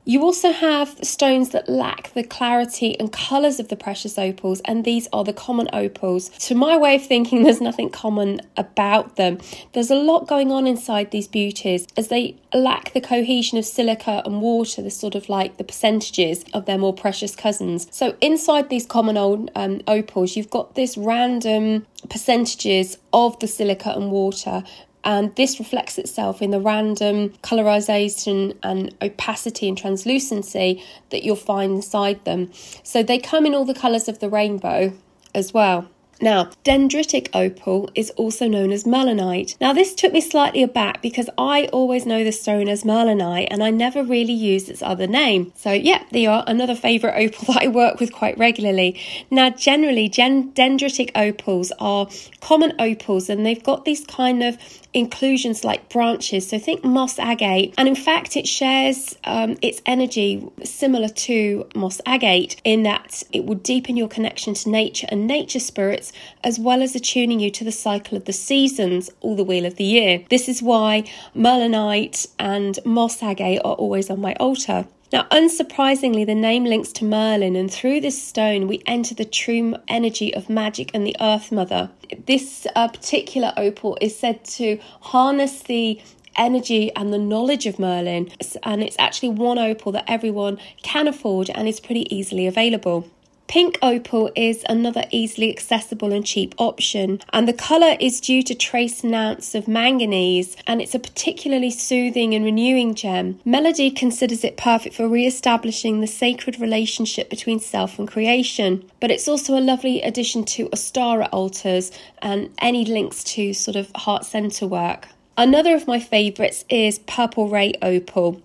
You 0.07 0.23
also 0.23 0.53
have 0.53 1.03
stones 1.05 1.49
that 1.49 1.67
lack 1.67 2.13
the 2.13 2.23
clarity 2.23 2.97
and 2.97 3.11
colours 3.11 3.59
of 3.59 3.67
the 3.67 3.75
precious 3.75 4.17
opals, 4.17 4.61
and 4.63 4.85
these 4.85 5.09
are 5.11 5.25
the 5.25 5.33
common 5.33 5.67
opals. 5.73 6.29
To 6.47 6.55
my 6.55 6.77
way 6.77 6.95
of 6.95 7.05
thinking, 7.05 7.43
there's 7.43 7.59
nothing 7.59 7.89
common 7.89 8.39
about 8.55 9.17
them. 9.17 9.39
There's 9.73 9.91
a 9.91 9.95
lot 9.95 10.25
going 10.25 10.49
on 10.49 10.65
inside 10.65 11.11
these 11.11 11.27
beauties 11.27 11.87
as 11.97 12.07
they 12.07 12.37
lack 12.53 12.93
the 12.93 13.01
cohesion 13.01 13.57
of 13.57 13.65
silica 13.65 14.21
and 14.25 14.41
water, 14.41 14.81
the 14.81 14.91
sort 14.91 15.13
of 15.13 15.27
like 15.27 15.57
the 15.57 15.65
percentages 15.65 16.45
of 16.53 16.67
their 16.67 16.77
more 16.77 16.93
precious 16.93 17.35
cousins. 17.35 17.89
So, 17.91 18.15
inside 18.21 18.69
these 18.69 18.85
common 18.85 19.17
old 19.17 19.51
um, 19.55 19.81
opals, 19.87 20.37
you've 20.37 20.49
got 20.49 20.75
this 20.75 20.95
random 20.95 21.85
percentages 22.09 22.97
of 23.11 23.37
the 23.39 23.47
silica 23.47 23.91
and 23.93 24.09
water 24.09 24.63
and 25.07 25.33
this 25.37 25.57
reflects 25.57 25.97
itself 25.97 26.41
in 26.41 26.51
the 26.51 26.59
random 26.59 27.29
colorization 27.41 28.57
and 28.61 28.93
opacity 29.01 29.69
and 29.69 29.77
translucency 29.77 30.83
that 31.11 31.23
you'll 31.23 31.37
find 31.37 31.75
inside 31.75 32.25
them. 32.25 32.51
So 32.83 33.01
they 33.01 33.17
come 33.17 33.45
in 33.45 33.55
all 33.55 33.63
the 33.63 33.73
colors 33.73 34.09
of 34.09 34.19
the 34.19 34.29
rainbow 34.29 34.91
as 35.33 35.53
well. 35.53 35.87
Now, 36.19 36.49
dendritic 36.65 37.29
opal 37.33 37.91
is 37.93 38.09
also 38.11 38.47
known 38.47 38.71
as 38.71 38.85
merlinite. 38.85 39.55
Now, 39.61 39.71
this 39.73 39.93
took 39.93 40.11
me 40.13 40.21
slightly 40.21 40.63
aback 40.63 41.01
because 41.01 41.29
I 41.37 41.67
always 41.67 42.05
know 42.07 42.23
the 42.23 42.31
stone 42.31 42.67
as 42.67 42.83
merlinite 42.83 43.47
and 43.51 43.63
I 43.63 43.69
never 43.69 44.03
really 44.03 44.33
used 44.33 44.67
its 44.67 44.81
other 44.81 45.05
name. 45.05 45.53
So, 45.55 45.71
yeah, 45.71 46.03
they 46.11 46.25
are 46.25 46.43
another 46.47 46.75
favourite 46.75 47.21
opal 47.23 47.53
that 47.53 47.63
I 47.63 47.67
work 47.67 47.99
with 47.99 48.11
quite 48.11 48.37
regularly. 48.37 48.99
Now, 49.29 49.51
generally, 49.51 50.09
gen- 50.09 50.51
dendritic 50.53 51.11
opals 51.15 51.71
are 51.79 52.09
common 52.41 52.73
opals 52.79 53.29
and 53.29 53.45
they've 53.45 53.63
got 53.63 53.85
these 53.85 54.03
kind 54.05 54.43
of 54.43 54.57
inclusions 54.97 55.63
like 55.63 55.89
branches. 55.89 56.49
So, 56.49 56.59
think 56.59 56.83
moss 56.83 57.19
agate, 57.19 57.73
and 57.77 57.87
in 57.87 57.95
fact, 57.95 58.35
it 58.35 58.47
shares 58.47 59.15
um, 59.23 59.57
its 59.61 59.81
energy 59.85 60.45
similar 60.63 61.09
to 61.09 61.67
moss 61.75 62.01
agate 62.05 62.59
in 62.63 62.83
that 62.83 63.23
it 63.31 63.45
will 63.45 63.55
deepen 63.55 63.95
your 63.95 64.07
connection 64.07 64.53
to 64.55 64.69
nature 64.69 65.07
and 65.09 65.27
nature 65.27 65.59
spirits 65.59 66.11
as 66.43 66.59
well 66.59 66.81
as 66.81 66.95
attuning 66.95 67.39
you 67.39 67.51
to 67.51 67.63
the 67.63 67.71
cycle 67.71 68.17
of 68.17 68.25
the 68.25 68.33
seasons, 68.33 69.09
or 69.21 69.35
the 69.35 69.43
wheel 69.43 69.65
of 69.65 69.75
the 69.75 69.83
year. 69.83 70.23
This 70.29 70.49
is 70.49 70.61
why 70.61 71.03
merlinite 71.35 72.27
and 72.39 72.79
moss 72.85 73.21
agate 73.21 73.61
are 73.63 73.73
always 73.73 74.09
on 74.09 74.19
my 74.19 74.33
altar. 74.35 74.87
Now, 75.13 75.23
unsurprisingly, 75.31 76.25
the 76.25 76.35
name 76.35 76.65
links 76.65 76.91
to 76.93 77.05
Merlin, 77.05 77.55
and 77.55 77.71
through 77.71 78.01
this 78.01 78.21
stone, 78.21 78.67
we 78.67 78.83
enter 78.85 79.15
the 79.15 79.23
true 79.23 79.75
energy 79.87 80.35
of 80.35 80.49
magic 80.49 80.91
and 80.93 81.07
the 81.07 81.15
Earth 81.21 81.49
Mother. 81.49 81.89
This 82.25 82.67
uh, 82.75 82.89
particular 82.89 83.53
opal 83.55 83.97
is 84.01 84.19
said 84.19 84.43
to 84.45 84.77
harness 84.99 85.63
the 85.63 86.01
energy 86.35 86.93
and 86.93 87.13
the 87.13 87.17
knowledge 87.17 87.65
of 87.65 87.79
Merlin, 87.79 88.29
and 88.63 88.83
it's 88.83 88.97
actually 88.99 89.29
one 89.29 89.57
opal 89.57 89.93
that 89.93 90.03
everyone 90.09 90.59
can 90.83 91.07
afford 91.07 91.49
and 91.51 91.69
is 91.69 91.79
pretty 91.79 92.13
easily 92.13 92.45
available. 92.45 93.07
Pink 93.47 93.79
opal 93.81 94.29
is 94.35 94.65
another 94.67 95.05
easily 95.09 95.49
accessible 95.49 96.11
and 96.11 96.25
cheap 96.25 96.53
option, 96.57 97.21
and 97.31 97.47
the 97.47 97.53
colour 97.53 97.95
is 97.97 98.19
due 98.19 98.43
to 98.43 98.53
trace 98.53 99.05
amounts 99.05 99.55
of 99.55 99.69
manganese, 99.69 100.57
and 100.67 100.81
it's 100.81 100.93
a 100.93 100.99
particularly 100.99 101.71
soothing 101.71 102.35
and 102.35 102.43
renewing 102.43 102.93
gem. 102.93 103.39
Melody 103.45 103.89
considers 103.89 104.43
it 104.43 104.57
perfect 104.57 104.95
for 104.95 105.07
re 105.07 105.25
establishing 105.25 106.01
the 106.01 106.07
sacred 106.07 106.59
relationship 106.59 107.29
between 107.29 107.61
self 107.61 107.97
and 107.97 108.07
creation, 108.07 108.83
but 108.99 109.11
it's 109.11 109.29
also 109.29 109.57
a 109.57 109.61
lovely 109.61 110.01
addition 110.01 110.43
to 110.43 110.67
Ostara 110.69 111.29
altars 111.31 111.91
and 112.21 112.49
any 112.59 112.83
links 112.83 113.23
to 113.23 113.53
sort 113.53 113.77
of 113.77 113.89
heart 113.95 114.25
centre 114.25 114.67
work. 114.67 115.07
Another 115.37 115.73
of 115.73 115.87
my 115.87 115.99
favourites 115.99 116.65
is 116.67 116.99
Purple 116.99 117.47
Ray 117.47 117.73
Opal. 117.81 118.41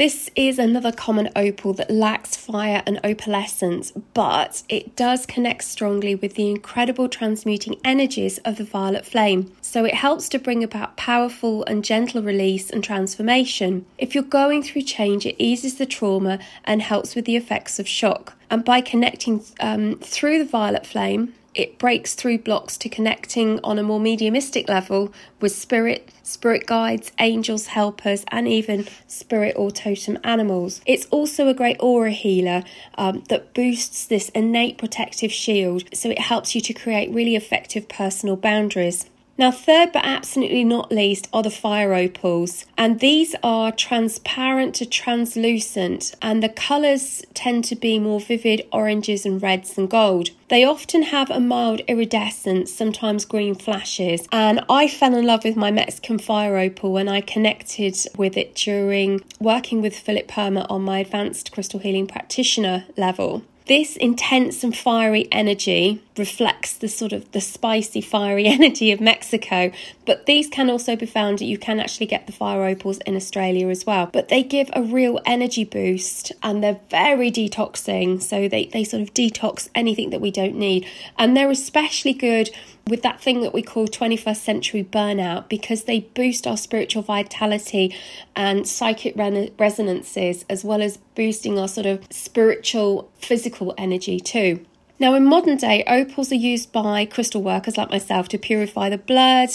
This 0.00 0.30
is 0.34 0.58
another 0.58 0.92
common 0.92 1.28
opal 1.36 1.74
that 1.74 1.90
lacks 1.90 2.34
fire 2.34 2.82
and 2.86 2.98
opalescence, 3.04 3.92
but 4.14 4.62
it 4.66 4.96
does 4.96 5.26
connect 5.26 5.62
strongly 5.64 6.14
with 6.14 6.36
the 6.36 6.48
incredible 6.48 7.06
transmuting 7.06 7.78
energies 7.84 8.38
of 8.38 8.56
the 8.56 8.64
violet 8.64 9.04
flame. 9.04 9.52
So 9.60 9.84
it 9.84 9.92
helps 9.92 10.30
to 10.30 10.38
bring 10.38 10.64
about 10.64 10.96
powerful 10.96 11.66
and 11.66 11.84
gentle 11.84 12.22
release 12.22 12.70
and 12.70 12.82
transformation. 12.82 13.84
If 13.98 14.14
you're 14.14 14.24
going 14.24 14.62
through 14.62 14.84
change, 14.84 15.26
it 15.26 15.36
eases 15.38 15.74
the 15.74 15.84
trauma 15.84 16.38
and 16.64 16.80
helps 16.80 17.14
with 17.14 17.26
the 17.26 17.36
effects 17.36 17.78
of 17.78 17.86
shock. 17.86 18.38
And 18.48 18.64
by 18.64 18.80
connecting 18.80 19.44
um, 19.60 19.96
through 19.96 20.38
the 20.38 20.50
violet 20.50 20.86
flame, 20.86 21.34
it 21.54 21.78
breaks 21.78 22.14
through 22.14 22.38
blocks 22.38 22.76
to 22.78 22.88
connecting 22.88 23.58
on 23.64 23.78
a 23.78 23.82
more 23.82 23.98
mediumistic 23.98 24.68
level 24.68 25.12
with 25.40 25.52
spirit, 25.52 26.10
spirit 26.22 26.66
guides, 26.66 27.10
angels, 27.18 27.68
helpers, 27.68 28.24
and 28.28 28.46
even 28.46 28.86
spirit 29.06 29.54
or 29.56 29.70
totem 29.70 30.18
animals. 30.22 30.80
It's 30.86 31.06
also 31.06 31.48
a 31.48 31.54
great 31.54 31.76
aura 31.80 32.10
healer 32.12 32.62
um, 32.96 33.24
that 33.28 33.52
boosts 33.52 34.06
this 34.06 34.28
innate 34.30 34.78
protective 34.78 35.32
shield, 35.32 35.84
so 35.92 36.10
it 36.10 36.20
helps 36.20 36.54
you 36.54 36.60
to 36.60 36.72
create 36.72 37.10
really 37.10 37.34
effective 37.34 37.88
personal 37.88 38.36
boundaries. 38.36 39.06
Now, 39.40 39.50
third 39.50 39.92
but 39.92 40.04
absolutely 40.04 40.64
not 40.64 40.92
least 40.92 41.26
are 41.32 41.42
the 41.42 41.50
fire 41.50 41.94
opals, 41.94 42.66
and 42.76 43.00
these 43.00 43.34
are 43.42 43.72
transparent 43.72 44.74
to 44.74 44.84
translucent, 44.84 46.14
and 46.20 46.42
the 46.42 46.50
colours 46.50 47.24
tend 47.32 47.64
to 47.64 47.74
be 47.74 47.98
more 47.98 48.20
vivid 48.20 48.66
oranges 48.70 49.24
and 49.24 49.42
reds 49.42 49.78
and 49.78 49.88
gold. 49.88 50.28
They 50.48 50.62
often 50.62 51.04
have 51.04 51.30
a 51.30 51.40
mild 51.40 51.80
iridescence, 51.88 52.70
sometimes 52.70 53.24
green 53.24 53.54
flashes, 53.54 54.28
and 54.30 54.62
I 54.68 54.86
fell 54.88 55.14
in 55.14 55.24
love 55.24 55.44
with 55.44 55.56
my 55.56 55.70
Mexican 55.70 56.18
fire 56.18 56.58
opal 56.58 56.92
when 56.92 57.08
I 57.08 57.22
connected 57.22 57.96
with 58.18 58.36
it 58.36 58.54
during 58.54 59.22
working 59.40 59.80
with 59.80 59.96
Philip 59.98 60.28
Permutt 60.28 60.66
on 60.68 60.82
my 60.82 60.98
advanced 60.98 61.50
crystal 61.50 61.80
healing 61.80 62.06
practitioner 62.06 62.84
level. 62.98 63.42
This 63.70 63.96
intense 63.96 64.64
and 64.64 64.76
fiery 64.76 65.28
energy 65.30 66.02
reflects 66.20 66.74
the 66.74 66.86
sort 66.86 67.12
of 67.12 67.32
the 67.32 67.40
spicy, 67.40 68.00
fiery 68.00 68.46
energy 68.58 68.92
of 68.92 69.00
Mexico, 69.00 69.72
but 70.06 70.26
these 70.26 70.48
can 70.48 70.70
also 70.70 70.94
be 70.94 71.06
found. 71.06 71.40
You 71.40 71.58
can 71.58 71.80
actually 71.80 72.06
get 72.06 72.26
the 72.26 72.32
fire 72.32 72.64
opals 72.64 72.98
in 72.98 73.16
Australia 73.16 73.68
as 73.68 73.84
well, 73.84 74.08
but 74.12 74.28
they 74.28 74.44
give 74.44 74.70
a 74.72 74.82
real 74.82 75.18
energy 75.26 75.64
boost 75.64 76.30
and 76.44 76.62
they're 76.62 76.80
very 76.90 77.32
detoxing. 77.32 78.22
So 78.22 78.46
they, 78.46 78.66
they 78.66 78.84
sort 78.84 79.02
of 79.02 79.12
detox 79.12 79.68
anything 79.74 80.10
that 80.10 80.20
we 80.20 80.30
don't 80.30 80.54
need, 80.54 80.86
and 81.18 81.36
they're 81.36 81.50
especially 81.50 82.12
good 82.12 82.50
with 82.86 83.02
that 83.02 83.20
thing 83.20 83.40
that 83.40 83.54
we 83.54 83.62
call 83.62 83.86
21st 83.86 84.36
century 84.36 84.84
burnout 84.84 85.48
because 85.48 85.84
they 85.84 86.00
boost 86.00 86.46
our 86.46 86.56
spiritual 86.56 87.02
vitality 87.02 87.94
and 88.34 88.66
psychic 88.66 89.14
re- 89.16 89.52
resonances 89.58 90.44
as 90.50 90.64
well 90.64 90.82
as 90.82 90.96
boosting 91.14 91.58
our 91.58 91.68
sort 91.68 91.86
of 91.86 92.04
spiritual 92.10 93.10
physical 93.18 93.74
energy 93.78 94.18
too. 94.18 94.66
Now, 95.00 95.14
in 95.14 95.24
modern 95.24 95.56
day, 95.56 95.82
opals 95.86 96.30
are 96.30 96.34
used 96.34 96.72
by 96.72 97.06
crystal 97.06 97.42
workers 97.42 97.78
like 97.78 97.90
myself 97.90 98.28
to 98.28 98.38
purify 98.38 98.90
the 98.90 98.98
blood, 98.98 99.48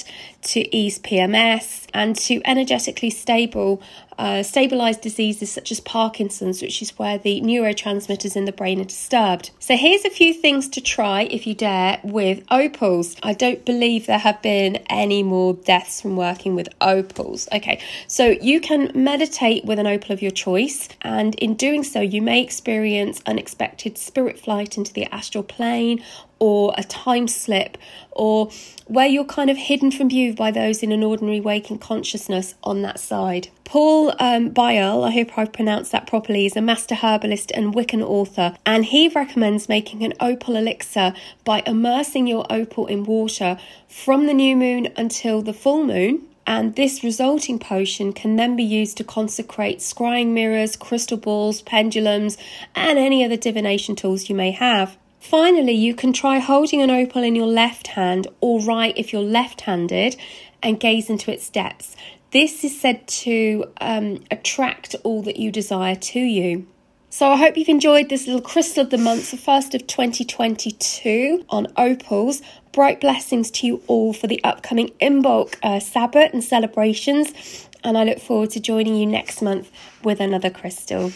to 0.45 0.75
ease 0.75 0.99
PMS, 0.99 1.85
and 1.93 2.15
to 2.15 2.41
energetically 2.45 3.09
stable, 3.09 3.81
uh, 4.17 4.43
stabilize 4.43 4.97
diseases 4.97 5.51
such 5.51 5.71
as 5.71 5.79
Parkinson's, 5.79 6.61
which 6.61 6.81
is 6.81 6.97
where 6.97 7.17
the 7.17 7.41
neurotransmitters 7.41 8.35
in 8.35 8.45
the 8.45 8.51
brain 8.51 8.79
are 8.79 8.85
disturbed. 8.85 9.51
So, 9.59 9.75
here's 9.75 10.05
a 10.05 10.09
few 10.09 10.33
things 10.33 10.69
to 10.69 10.81
try 10.81 11.23
if 11.23 11.45
you 11.45 11.53
dare 11.53 11.99
with 12.03 12.43
opals. 12.49 13.15
I 13.23 13.33
don't 13.33 13.65
believe 13.65 14.07
there 14.07 14.17
have 14.17 14.41
been 14.41 14.77
any 14.89 15.23
more 15.23 15.53
deaths 15.53 16.01
from 16.01 16.15
working 16.15 16.55
with 16.55 16.69
opals. 16.79 17.47
Okay, 17.51 17.81
so 18.07 18.27
you 18.41 18.61
can 18.61 18.91
meditate 18.93 19.65
with 19.65 19.79
an 19.79 19.87
opal 19.87 20.13
of 20.13 20.21
your 20.21 20.31
choice, 20.31 20.87
and 21.01 21.35
in 21.35 21.55
doing 21.55 21.83
so, 21.83 21.99
you 22.01 22.21
may 22.21 22.41
experience 22.41 23.21
unexpected 23.25 23.97
spirit 23.97 24.39
flight 24.39 24.77
into 24.77 24.93
the 24.93 25.05
astral 25.13 25.43
plane 25.43 26.03
or 26.39 26.73
a 26.77 26.83
time 26.83 27.27
slip, 27.27 27.77
or 28.11 28.49
where 28.87 29.07
you're 29.07 29.25
kind 29.25 29.49
of 29.49 29.57
hidden 29.57 29.91
from 29.91 30.09
view 30.09 30.33
by 30.33 30.51
those 30.51 30.83
in 30.83 30.91
an 30.91 31.03
ordinary 31.03 31.39
waking 31.39 31.79
consciousness 31.79 32.55
on 32.63 32.81
that 32.81 32.99
side. 32.99 33.47
Paul 33.63 34.13
um, 34.19 34.51
Beyerl, 34.51 35.07
I 35.07 35.11
hope 35.11 35.37
I've 35.37 35.53
pronounced 35.53 35.91
that 35.91 36.07
properly, 36.07 36.45
is 36.45 36.55
a 36.55 36.61
master 36.61 36.95
herbalist 36.95 37.51
and 37.51 37.73
Wiccan 37.73 38.03
author, 38.03 38.55
and 38.65 38.85
he 38.85 39.07
recommends 39.07 39.67
making 39.67 40.03
an 40.03 40.13
opal 40.19 40.55
elixir 40.55 41.13
by 41.43 41.63
immersing 41.65 42.27
your 42.27 42.45
opal 42.49 42.85
in 42.87 43.05
water 43.05 43.57
from 43.87 44.27
the 44.27 44.33
new 44.33 44.55
moon 44.55 44.89
until 44.95 45.41
the 45.41 45.53
full 45.53 45.83
moon. 45.83 46.27
And 46.47 46.75
this 46.75 47.03
resulting 47.03 47.57
potion 47.57 48.13
can 48.13 48.35
then 48.35 48.55
be 48.55 48.63
used 48.63 48.97
to 48.97 49.03
consecrate 49.03 49.79
scrying 49.79 50.27
mirrors, 50.27 50.75
crystal 50.75 51.17
balls, 51.17 51.63
pendulums, 51.63 52.37
and 52.75 52.99
any 52.99 53.25
other 53.25 53.35
divination 53.35 53.95
tools 53.95 54.29
you 54.29 54.35
may 54.35 54.51
have. 54.51 54.95
Finally, 55.29 55.73
you 55.73 55.95
can 55.95 56.13
try 56.13 56.37
holding 56.37 56.83
an 56.83 56.91
opal 56.91 57.23
in 57.23 57.35
your 57.35 57.47
left 57.47 57.87
hand 57.87 58.27
or 58.41 58.61
right 58.61 58.93
if 58.95 59.11
you're 59.11 59.23
left 59.23 59.61
handed 59.61 60.15
and 60.61 60.79
gaze 60.79 61.09
into 61.09 61.31
its 61.31 61.49
depths. 61.49 61.95
This 62.29 62.63
is 62.63 62.79
said 62.79 63.07
to 63.07 63.65
um, 63.81 64.23
attract 64.29 64.95
all 65.03 65.23
that 65.23 65.37
you 65.37 65.51
desire 65.51 65.95
to 65.95 66.19
you. 66.19 66.67
So 67.09 67.31
I 67.31 67.37
hope 67.37 67.57
you've 67.57 67.69
enjoyed 67.69 68.09
this 68.09 68.27
little 68.27 68.39
crystal 68.41 68.83
of 68.83 68.91
the 68.91 68.99
month, 68.99 69.31
the 69.31 69.37
first 69.37 69.73
of 69.73 69.87
2022 69.87 71.43
on 71.49 71.67
opals. 71.75 72.43
Bright 72.71 73.01
blessings 73.01 73.49
to 73.51 73.65
you 73.65 73.83
all 73.87 74.13
for 74.13 74.27
the 74.27 74.43
upcoming 74.43 74.89
Imbolc 75.01 75.55
uh, 75.63 75.79
Sabbath 75.79 76.33
and 76.33 76.43
celebrations. 76.43 77.67
And 77.83 77.97
I 77.97 78.03
look 78.03 78.19
forward 78.19 78.51
to 78.51 78.59
joining 78.59 78.95
you 78.95 79.07
next 79.07 79.41
month 79.41 79.71
with 80.03 80.19
another 80.19 80.51
crystal. 80.51 81.13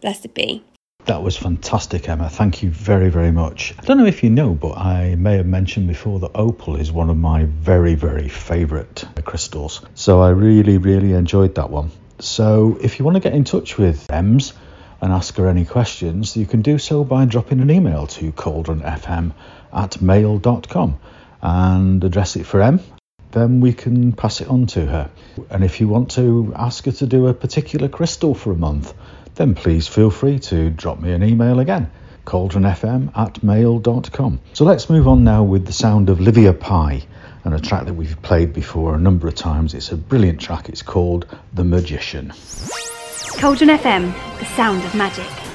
Blessed 0.00 0.32
be. 0.32 0.64
That 1.06 1.22
was 1.22 1.36
fantastic, 1.36 2.08
Emma. 2.08 2.30
Thank 2.30 2.62
you 2.62 2.70
very, 2.70 3.10
very 3.10 3.30
much. 3.30 3.74
I 3.78 3.82
don't 3.82 3.98
know 3.98 4.06
if 4.06 4.22
you 4.22 4.30
know, 4.30 4.54
but 4.54 4.78
I 4.78 5.16
may 5.16 5.36
have 5.36 5.44
mentioned 5.44 5.86
before 5.86 6.18
that 6.20 6.30
opal 6.34 6.76
is 6.76 6.90
one 6.90 7.10
of 7.10 7.18
my 7.18 7.44
very, 7.44 7.94
very 7.94 8.30
favourite 8.30 9.04
crystals. 9.22 9.82
So 9.94 10.22
I 10.22 10.30
really, 10.30 10.78
really 10.78 11.12
enjoyed 11.12 11.56
that 11.56 11.68
one. 11.68 11.90
So 12.20 12.78
if 12.80 12.98
you 12.98 13.04
want 13.04 13.16
to 13.16 13.20
get 13.20 13.34
in 13.34 13.44
touch 13.44 13.76
with 13.76 14.10
Ems 14.10 14.54
and 15.02 15.12
ask 15.12 15.36
her 15.36 15.46
any 15.46 15.66
questions, 15.66 16.38
you 16.38 16.46
can 16.46 16.62
do 16.62 16.78
so 16.78 17.04
by 17.04 17.26
dropping 17.26 17.60
an 17.60 17.70
email 17.70 18.06
to 18.06 18.32
cauldronfm 18.32 19.34
at 19.74 20.00
mail.com 20.00 20.98
and 21.42 22.02
address 22.02 22.36
it 22.36 22.46
for 22.46 22.62
Em. 22.62 22.80
Then 23.32 23.60
we 23.60 23.74
can 23.74 24.12
pass 24.12 24.40
it 24.40 24.48
on 24.48 24.66
to 24.68 24.86
her. 24.86 25.10
And 25.50 25.64
if 25.64 25.82
you 25.82 25.88
want 25.88 26.12
to 26.12 26.54
ask 26.56 26.86
her 26.86 26.92
to 26.92 27.06
do 27.06 27.26
a 27.26 27.34
particular 27.34 27.88
crystal 27.88 28.34
for 28.34 28.52
a 28.52 28.56
month, 28.56 28.94
then 29.34 29.54
please 29.54 29.88
feel 29.88 30.10
free 30.10 30.38
to 30.38 30.70
drop 30.70 31.00
me 31.00 31.12
an 31.12 31.22
email 31.22 31.60
again 31.60 31.90
cauldronfm 32.24 33.16
at 33.16 33.42
mail.com. 33.42 34.40
So 34.52 34.64
let's 34.64 34.88
move 34.88 35.06
on 35.06 35.24
now 35.24 35.42
with 35.42 35.66
the 35.66 35.72
sound 35.72 36.08
of 36.08 36.20
Livia 36.20 36.52
Pie 36.52 37.02
and 37.44 37.54
a 37.54 37.60
track 37.60 37.84
that 37.84 37.94
we've 37.94 38.20
played 38.22 38.52
before 38.52 38.94
a 38.94 38.98
number 38.98 39.28
of 39.28 39.34
times. 39.34 39.74
It's 39.74 39.92
a 39.92 39.96
brilliant 39.96 40.40
track. 40.40 40.68
It's 40.68 40.82
called 40.82 41.26
The 41.52 41.64
Magician. 41.64 42.32
Cauldron 43.38 43.70
FM, 43.70 44.38
the 44.38 44.46
sound 44.46 44.82
of 44.84 44.94
magic. 44.94 45.53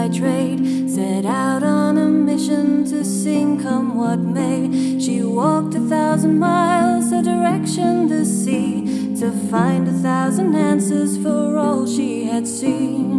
By 0.00 0.08
trade, 0.08 0.88
set 0.88 1.26
out 1.26 1.62
on 1.62 1.98
a 1.98 2.08
mission 2.08 2.86
to 2.86 3.04
sing 3.04 3.60
come 3.60 3.98
what 3.98 4.18
may. 4.18 4.98
She 4.98 5.22
walked 5.22 5.74
a 5.74 5.80
thousand 5.80 6.38
miles, 6.38 7.12
a 7.12 7.22
direction 7.22 8.08
the 8.08 8.24
sea, 8.24 9.14
to 9.20 9.30
find 9.50 9.86
a 9.86 9.92
thousand 9.92 10.54
answers 10.54 11.18
for 11.22 11.58
all 11.58 11.86
she 11.86 12.24
had 12.24 12.48
seen. 12.48 13.10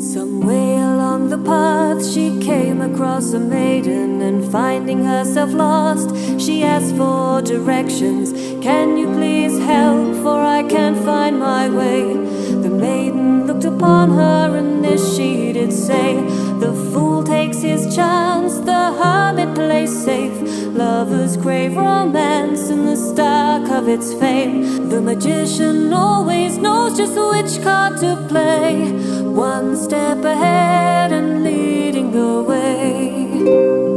Some 0.00 0.40
way 0.40 0.72
along 0.90 1.28
the 1.28 1.38
path, 1.38 2.04
she 2.12 2.40
came 2.40 2.80
across 2.80 3.34
a 3.34 3.38
maiden, 3.38 4.20
and 4.20 4.38
finding 4.50 5.04
herself 5.04 5.52
lost, 5.52 6.08
she 6.44 6.64
asked 6.64 6.96
for 6.96 7.40
directions. 7.40 8.32
Can 8.64 8.96
you 8.96 9.06
please 9.18 9.56
help? 9.60 10.16
For 10.24 10.40
I 10.40 10.64
can't 10.64 10.98
find 11.04 11.38
my 11.38 11.68
way. 11.68 12.37
Maiden 12.78 13.46
looked 13.46 13.64
upon 13.64 14.10
her, 14.10 14.56
and 14.56 14.84
this 14.84 15.16
she 15.16 15.52
did 15.52 15.72
say 15.72 16.14
The 16.60 16.72
fool 16.92 17.24
takes 17.24 17.60
his 17.60 17.94
chance, 17.94 18.58
the 18.58 18.92
hermit 19.00 19.54
plays 19.54 20.04
safe. 20.04 20.38
Lovers 20.74 21.36
crave 21.36 21.76
romance 21.76 22.70
in 22.70 22.86
the 22.86 22.96
stark 22.96 23.68
of 23.70 23.88
its 23.88 24.14
fame. 24.14 24.88
The 24.88 25.00
magician 25.00 25.92
always 25.92 26.56
knows 26.56 26.96
just 26.96 27.16
which 27.16 27.62
card 27.64 27.98
to 27.98 28.16
play. 28.28 28.92
One 29.22 29.76
step 29.76 30.24
ahead 30.24 31.10
and 31.12 31.42
leading 31.42 32.12
the 32.12 32.42
way. 32.42 33.87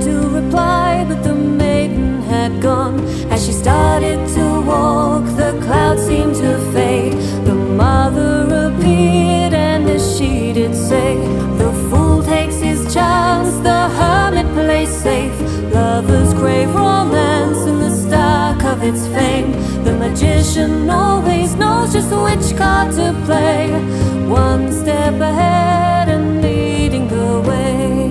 To 0.00 0.28
reply, 0.28 1.04
but 1.08 1.22
the 1.22 1.34
maiden 1.34 2.22
had 2.22 2.60
gone. 2.60 3.00
As 3.30 3.44
she 3.46 3.52
started 3.52 4.18
to 4.36 4.60
walk, 4.62 5.24
the 5.36 5.58
clouds 5.64 6.02
seemed 6.06 6.34
to 6.36 6.58
fade. 6.72 7.14
The 7.44 7.54
mother 7.54 8.32
appeared, 8.66 9.54
and 9.54 9.88
as 9.88 10.16
she 10.16 10.52
did 10.52 10.74
say, 10.74 11.16
The 11.58 11.72
fool 11.88 12.22
takes 12.22 12.58
his 12.60 12.80
chance, 12.94 13.50
the 13.68 13.88
hermit 13.98 14.46
plays 14.54 14.90
safe. 14.90 15.38
Lovers 15.72 16.32
crave 16.34 16.74
romance 16.74 17.66
in 17.66 17.78
the 17.78 17.90
stark 17.90 18.62
of 18.64 18.82
its 18.82 19.06
fame. 19.08 19.52
The 19.84 19.92
magician 19.92 20.90
always 20.90 21.54
knows 21.54 21.92
just 21.92 22.12
which 22.26 22.56
card 22.56 22.92
to 22.92 23.14
play. 23.24 23.70
One 24.28 24.72
step 24.72 25.14
ahead 25.20 26.08
and 26.08 26.42
leading 26.42 27.08
the 27.08 27.40
way. 27.48 28.01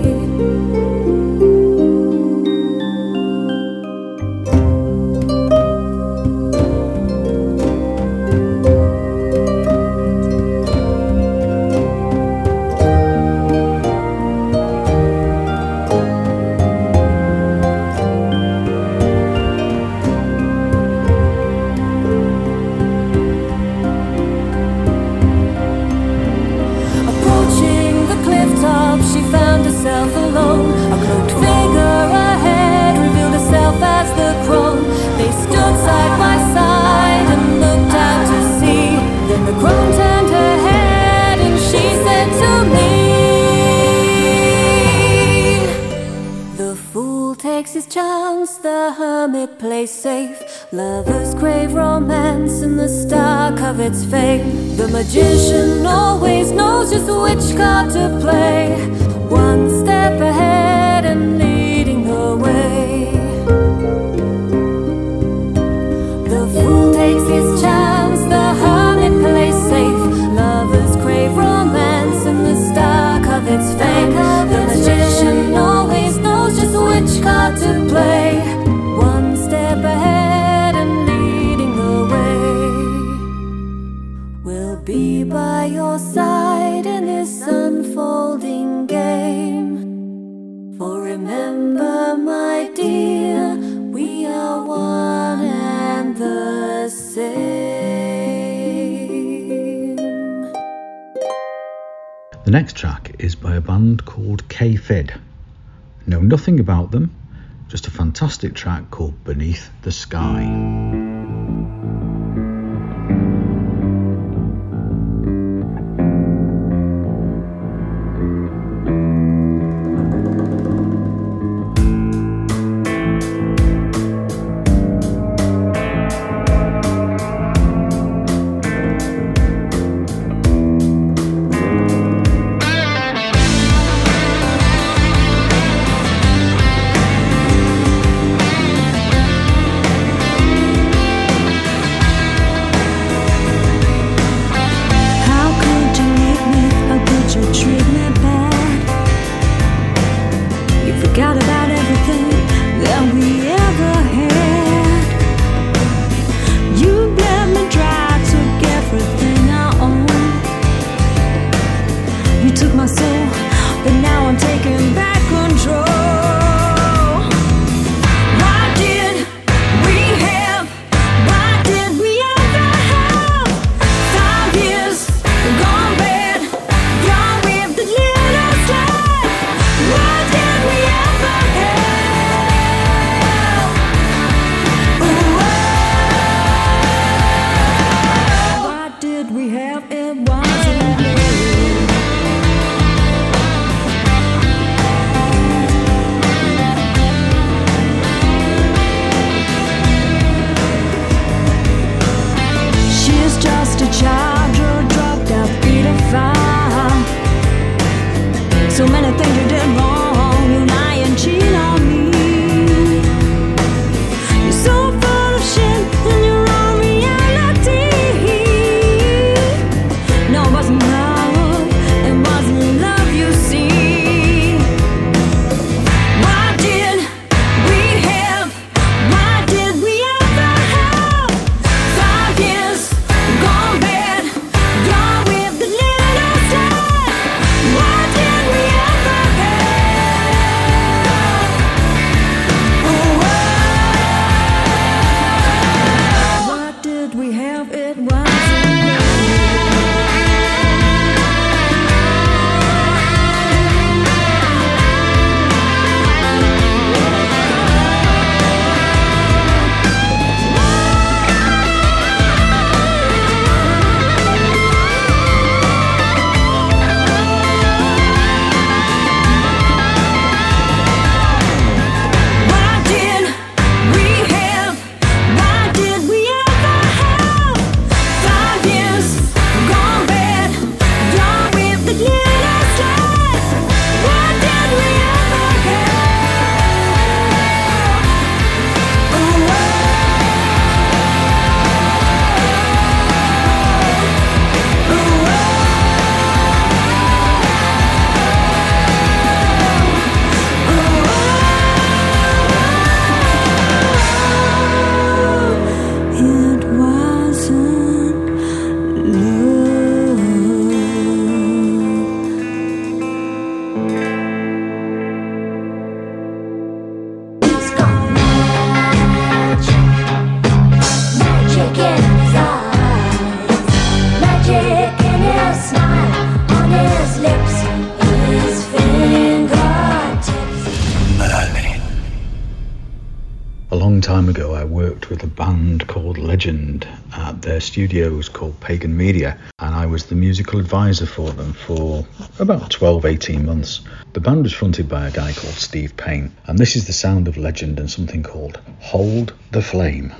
was 337.77 338.27
called 338.27 338.59
Pagan 338.59 338.97
Media, 338.97 339.37
and 339.59 339.73
I 339.73 339.85
was 339.85 340.07
the 340.07 340.15
musical 340.15 340.59
advisor 340.59 341.05
for 341.05 341.31
them 341.31 341.53
for 341.53 342.05
about 342.39 342.69
12, 342.69 343.05
18 343.05 343.45
months. 343.45 343.79
The 344.11 344.19
band 344.19 344.43
was 344.43 344.51
fronted 344.51 344.89
by 344.89 345.07
a 345.07 345.11
guy 345.11 345.31
called 345.31 345.53
Steve 345.53 345.95
Payne, 345.95 346.35
and 346.47 346.59
this 346.59 346.75
is 346.75 346.85
the 346.85 346.93
sound 346.93 347.29
of 347.29 347.37
legend 347.37 347.79
and 347.79 347.89
something 347.89 348.23
called 348.23 348.59
Hold 348.81 349.33
the 349.51 349.61
Flame. 349.61 350.13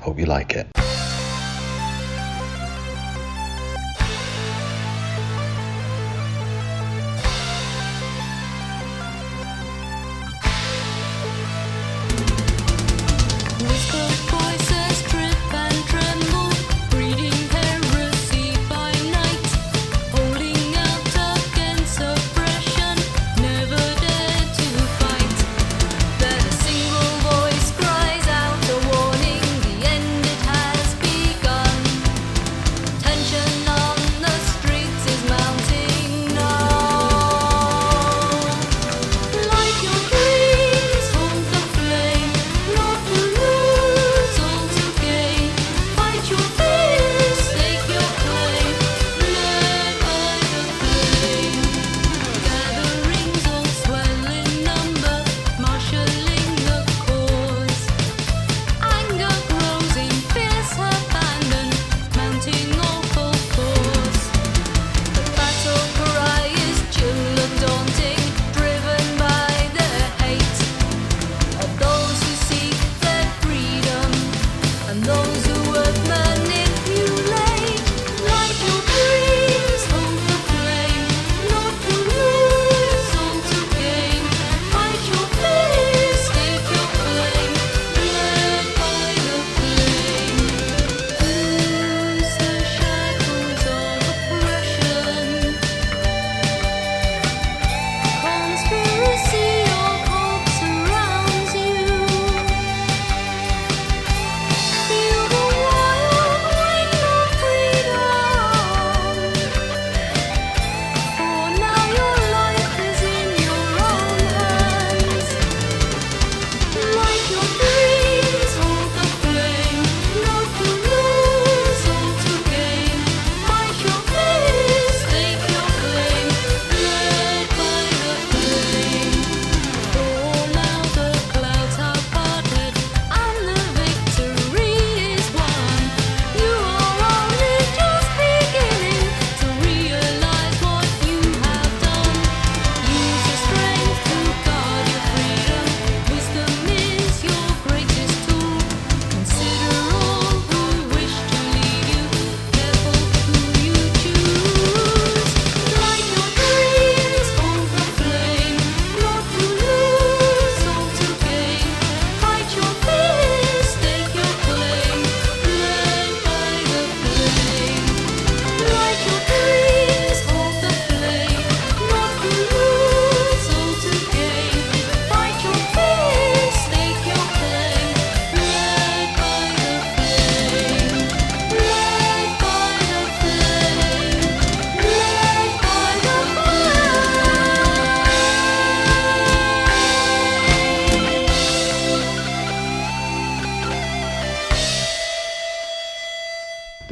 Hope 0.00 0.20
you 0.20 0.26
like 0.26 0.52
it. 0.52 0.83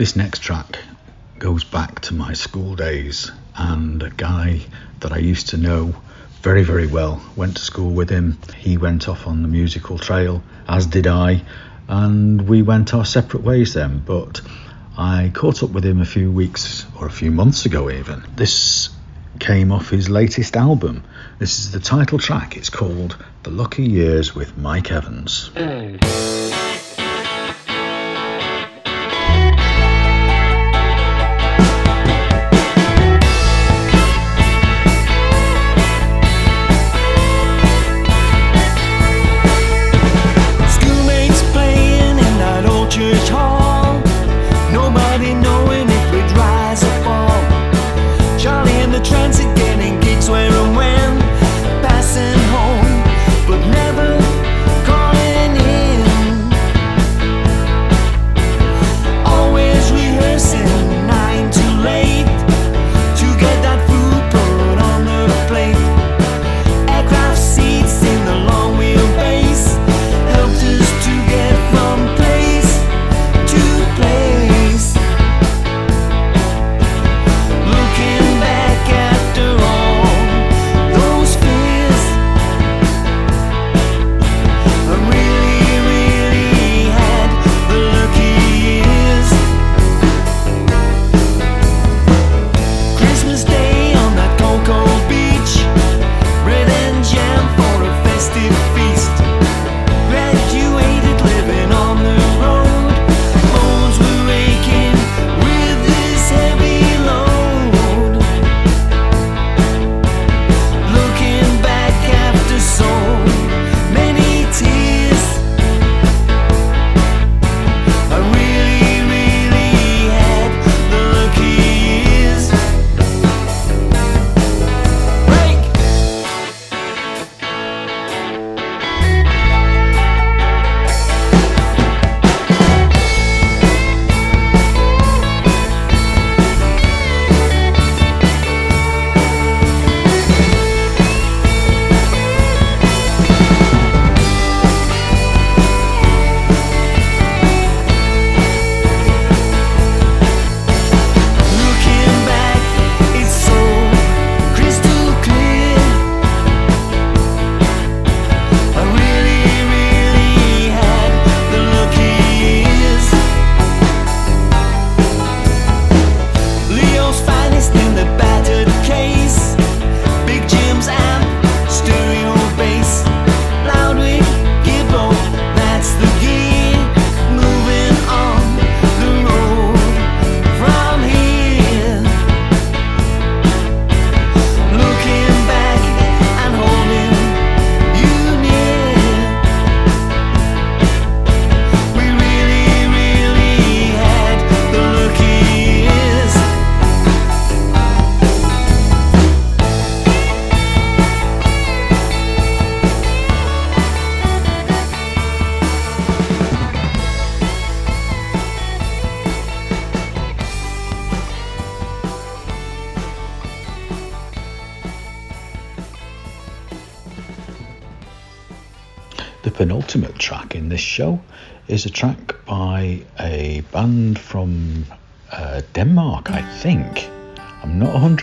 This 0.02 0.16
next 0.16 0.40
track 0.40 0.80
goes 1.38 1.62
back 1.62 2.00
to 2.00 2.14
my 2.14 2.32
school 2.32 2.74
days 2.74 3.30
and 3.54 4.02
a 4.02 4.10
guy 4.10 4.62
that 4.98 5.12
I 5.12 5.18
used 5.18 5.50
to 5.50 5.56
know 5.56 5.94
very, 6.40 6.64
very 6.64 6.88
well. 6.88 7.22
Went 7.36 7.56
to 7.58 7.62
school 7.62 7.92
with 7.92 8.10
him. 8.10 8.36
He 8.56 8.76
went 8.76 9.08
off 9.08 9.28
on 9.28 9.42
the 9.42 9.48
musical 9.48 10.00
trail, 10.00 10.42
as 10.66 10.86
did 10.86 11.06
I, 11.06 11.44
and 11.86 12.48
we 12.48 12.62
went 12.62 12.94
our 12.94 13.04
separate 13.04 13.44
ways 13.44 13.74
then. 13.74 14.02
But 14.04 14.40
I 14.98 15.30
caught 15.32 15.62
up 15.62 15.70
with 15.70 15.84
him 15.84 16.00
a 16.00 16.04
few 16.04 16.32
weeks 16.32 16.84
or 16.98 17.06
a 17.06 17.12
few 17.12 17.30
months 17.30 17.64
ago, 17.64 17.88
even. 17.88 18.24
This 18.34 18.88
came 19.38 19.70
off 19.70 19.90
his 19.90 20.10
latest 20.10 20.56
album. 20.56 21.04
This 21.38 21.60
is 21.60 21.70
the 21.70 21.78
title 21.78 22.18
track. 22.18 22.56
It's 22.56 22.70
called 22.70 23.16
The 23.44 23.50
Lucky 23.50 23.84
Years 23.84 24.34
with 24.34 24.58
Mike 24.58 24.90
Evans. 24.90 25.52
Mm. 25.54 26.81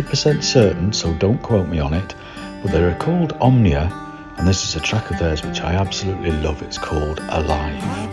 100% 0.10 0.43
certain, 0.43 0.91
so 0.91 1.14
don't 1.14 1.41
quote 1.43 1.68
me 1.68 1.80
on 1.80 1.93
it, 1.93 2.16
but 2.64 2.72
they 2.72 2.84
are 2.84 2.95
called 2.95 3.34
Omnia, 3.34 3.91
and 4.38 4.47
this 4.47 4.64
is 4.64 4.76
a 4.76 4.80
track 4.80 5.12
of 5.12 5.20
theirs 5.20 5.43
which 5.43 5.62
I 5.62 5.76
absolutely 5.76 6.32
love. 6.32 6.64
It's 6.64 6.80
called 6.80 7.20
Alive. 7.30 8.09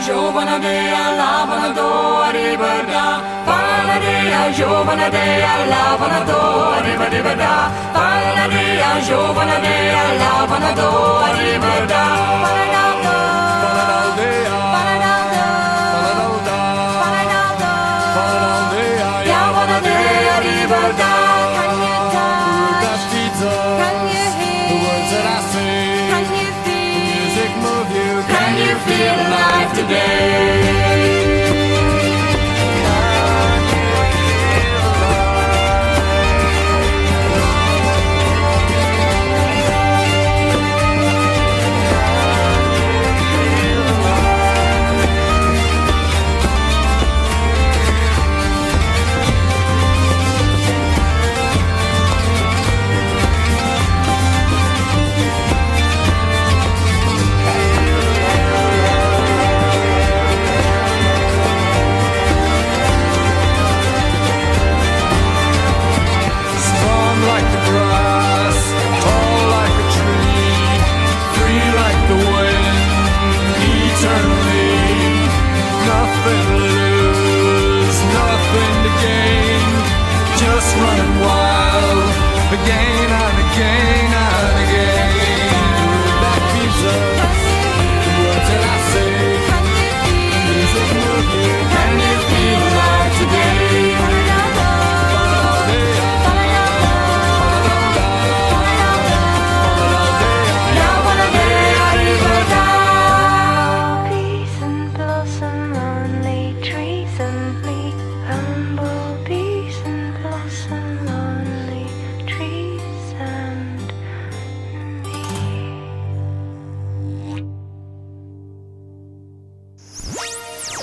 giovane 0.00 0.58
dea, 0.58 1.14
lavano 1.14 1.72
dori 1.72 2.56
verda. 2.56 3.20
Fala 3.44 3.98
dea, 3.98 4.50
giovane 4.50 5.10
dea, 5.10 5.64
lavano 5.66 6.24
dori 6.24 6.96
verda. 6.96 7.70
Fala 7.92 8.46
dea, 8.48 9.00
giovane 9.00 9.60
dea, 9.60 10.12
lavano 10.14 10.72
dori 10.72 11.58
verda. 11.58 12.79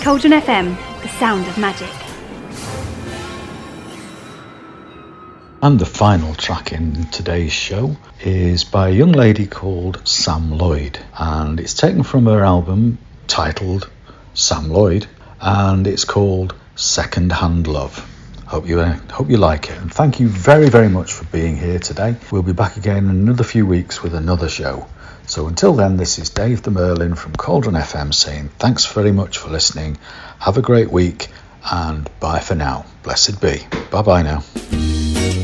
Cauldron 0.08 0.32
FM, 0.32 1.01
the 1.01 1.10
sound 1.10 1.45
of 1.47 1.58
magic. 1.58 1.93
And 5.62 5.78
the 5.78 5.86
final 5.86 6.34
track 6.34 6.72
in 6.72 7.08
today's 7.08 7.51
show 7.51 7.97
is 8.22 8.64
by 8.64 8.88
a 8.88 8.93
young 8.93 9.12
lady 9.12 9.47
called 9.47 10.08
Sam 10.08 10.58
Lloyd, 10.58 10.97
and 11.20 11.60
it's 11.60 11.74
taken 11.74 12.03
from 12.03 12.26
her 12.28 12.41
album 12.41 12.99
titled 13.28 13.89
Sam 14.34 14.70
Lloyd, 14.70 15.08
and 15.41 15.86
it's 15.86 16.05
called 16.05 16.55
Second 16.78 17.34
Hand 17.34 17.68
Love. 17.68 17.99
Hope 18.45 18.66
you 18.66 18.80
uh, 18.80 18.97
hope 19.12 19.30
you 19.30 19.36
like 19.36 19.70
it, 19.70 19.78
and 19.78 19.93
thank 19.93 20.22
you 20.22 20.30
very 20.30 20.70
very 20.70 20.88
much 20.88 21.12
for 21.12 21.26
being 21.26 21.58
here 21.58 21.80
today. 21.80 22.16
We'll 22.32 22.43
be 22.43 22.53
back 22.53 22.78
again 22.78 23.10
in 23.10 23.10
another 23.10 23.43
few 23.43 23.66
weeks 23.66 24.01
with 24.01 24.16
another 24.16 24.47
show. 24.47 24.88
So 25.28 25.47
until 25.47 25.73
then, 25.73 25.97
this 25.97 26.19
is 26.19 26.30
Dave 26.30 26.63
the 26.63 26.71
Merlin 26.71 27.13
from 27.15 27.36
Cauldron 27.36 27.75
FM 27.75 28.13
saying 28.13 28.49
thanks 28.59 28.86
very 28.86 29.11
much 29.11 29.38
for 29.38 29.49
listening. 29.49 29.97
Have 30.39 30.57
a 30.57 30.61
great 30.61 30.89
week, 30.89 31.28
and 31.69 32.09
bye 32.21 32.39
for 32.39 32.55
now. 32.55 32.86
Blessed 33.03 33.41
be. 33.41 33.67
Bye 33.91 34.01
bye 34.01 34.21
now. 34.23 35.43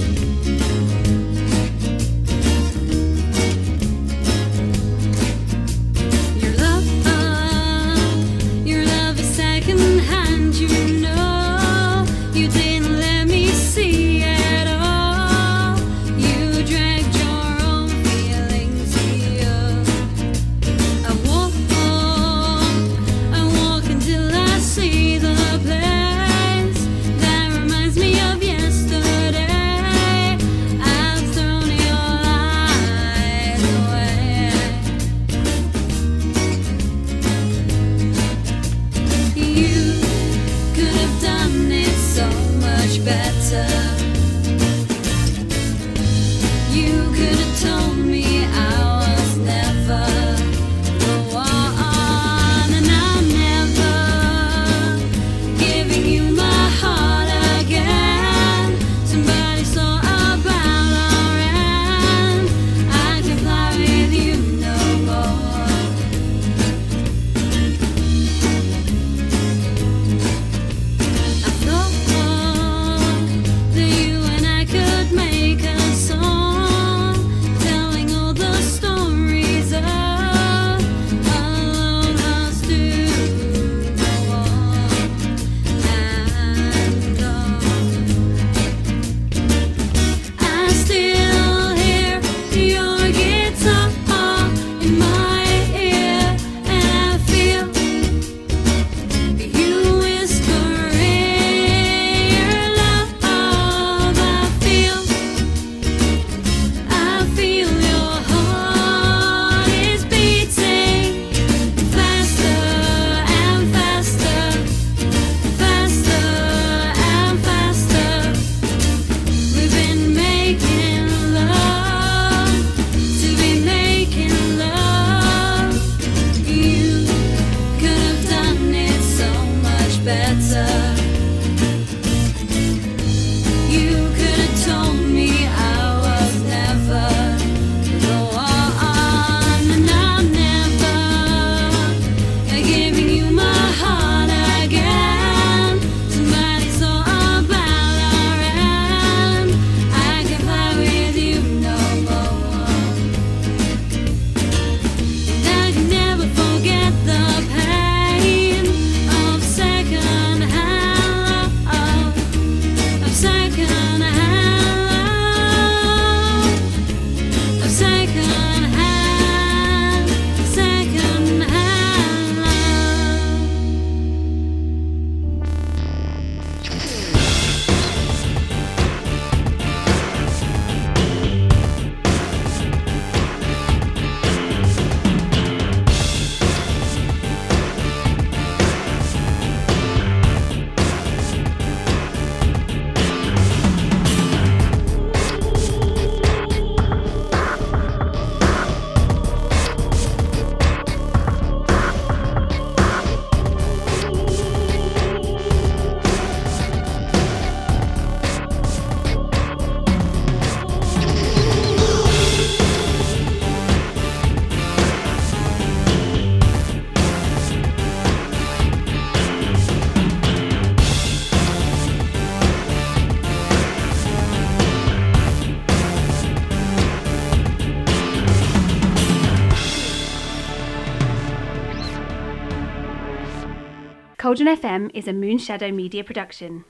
Cauldron 234.44 234.90
FM 234.90 234.92
is 234.94 235.08
a 235.08 235.14
Moonshadow 235.14 235.74
Media 235.74 236.04
production. 236.04 236.66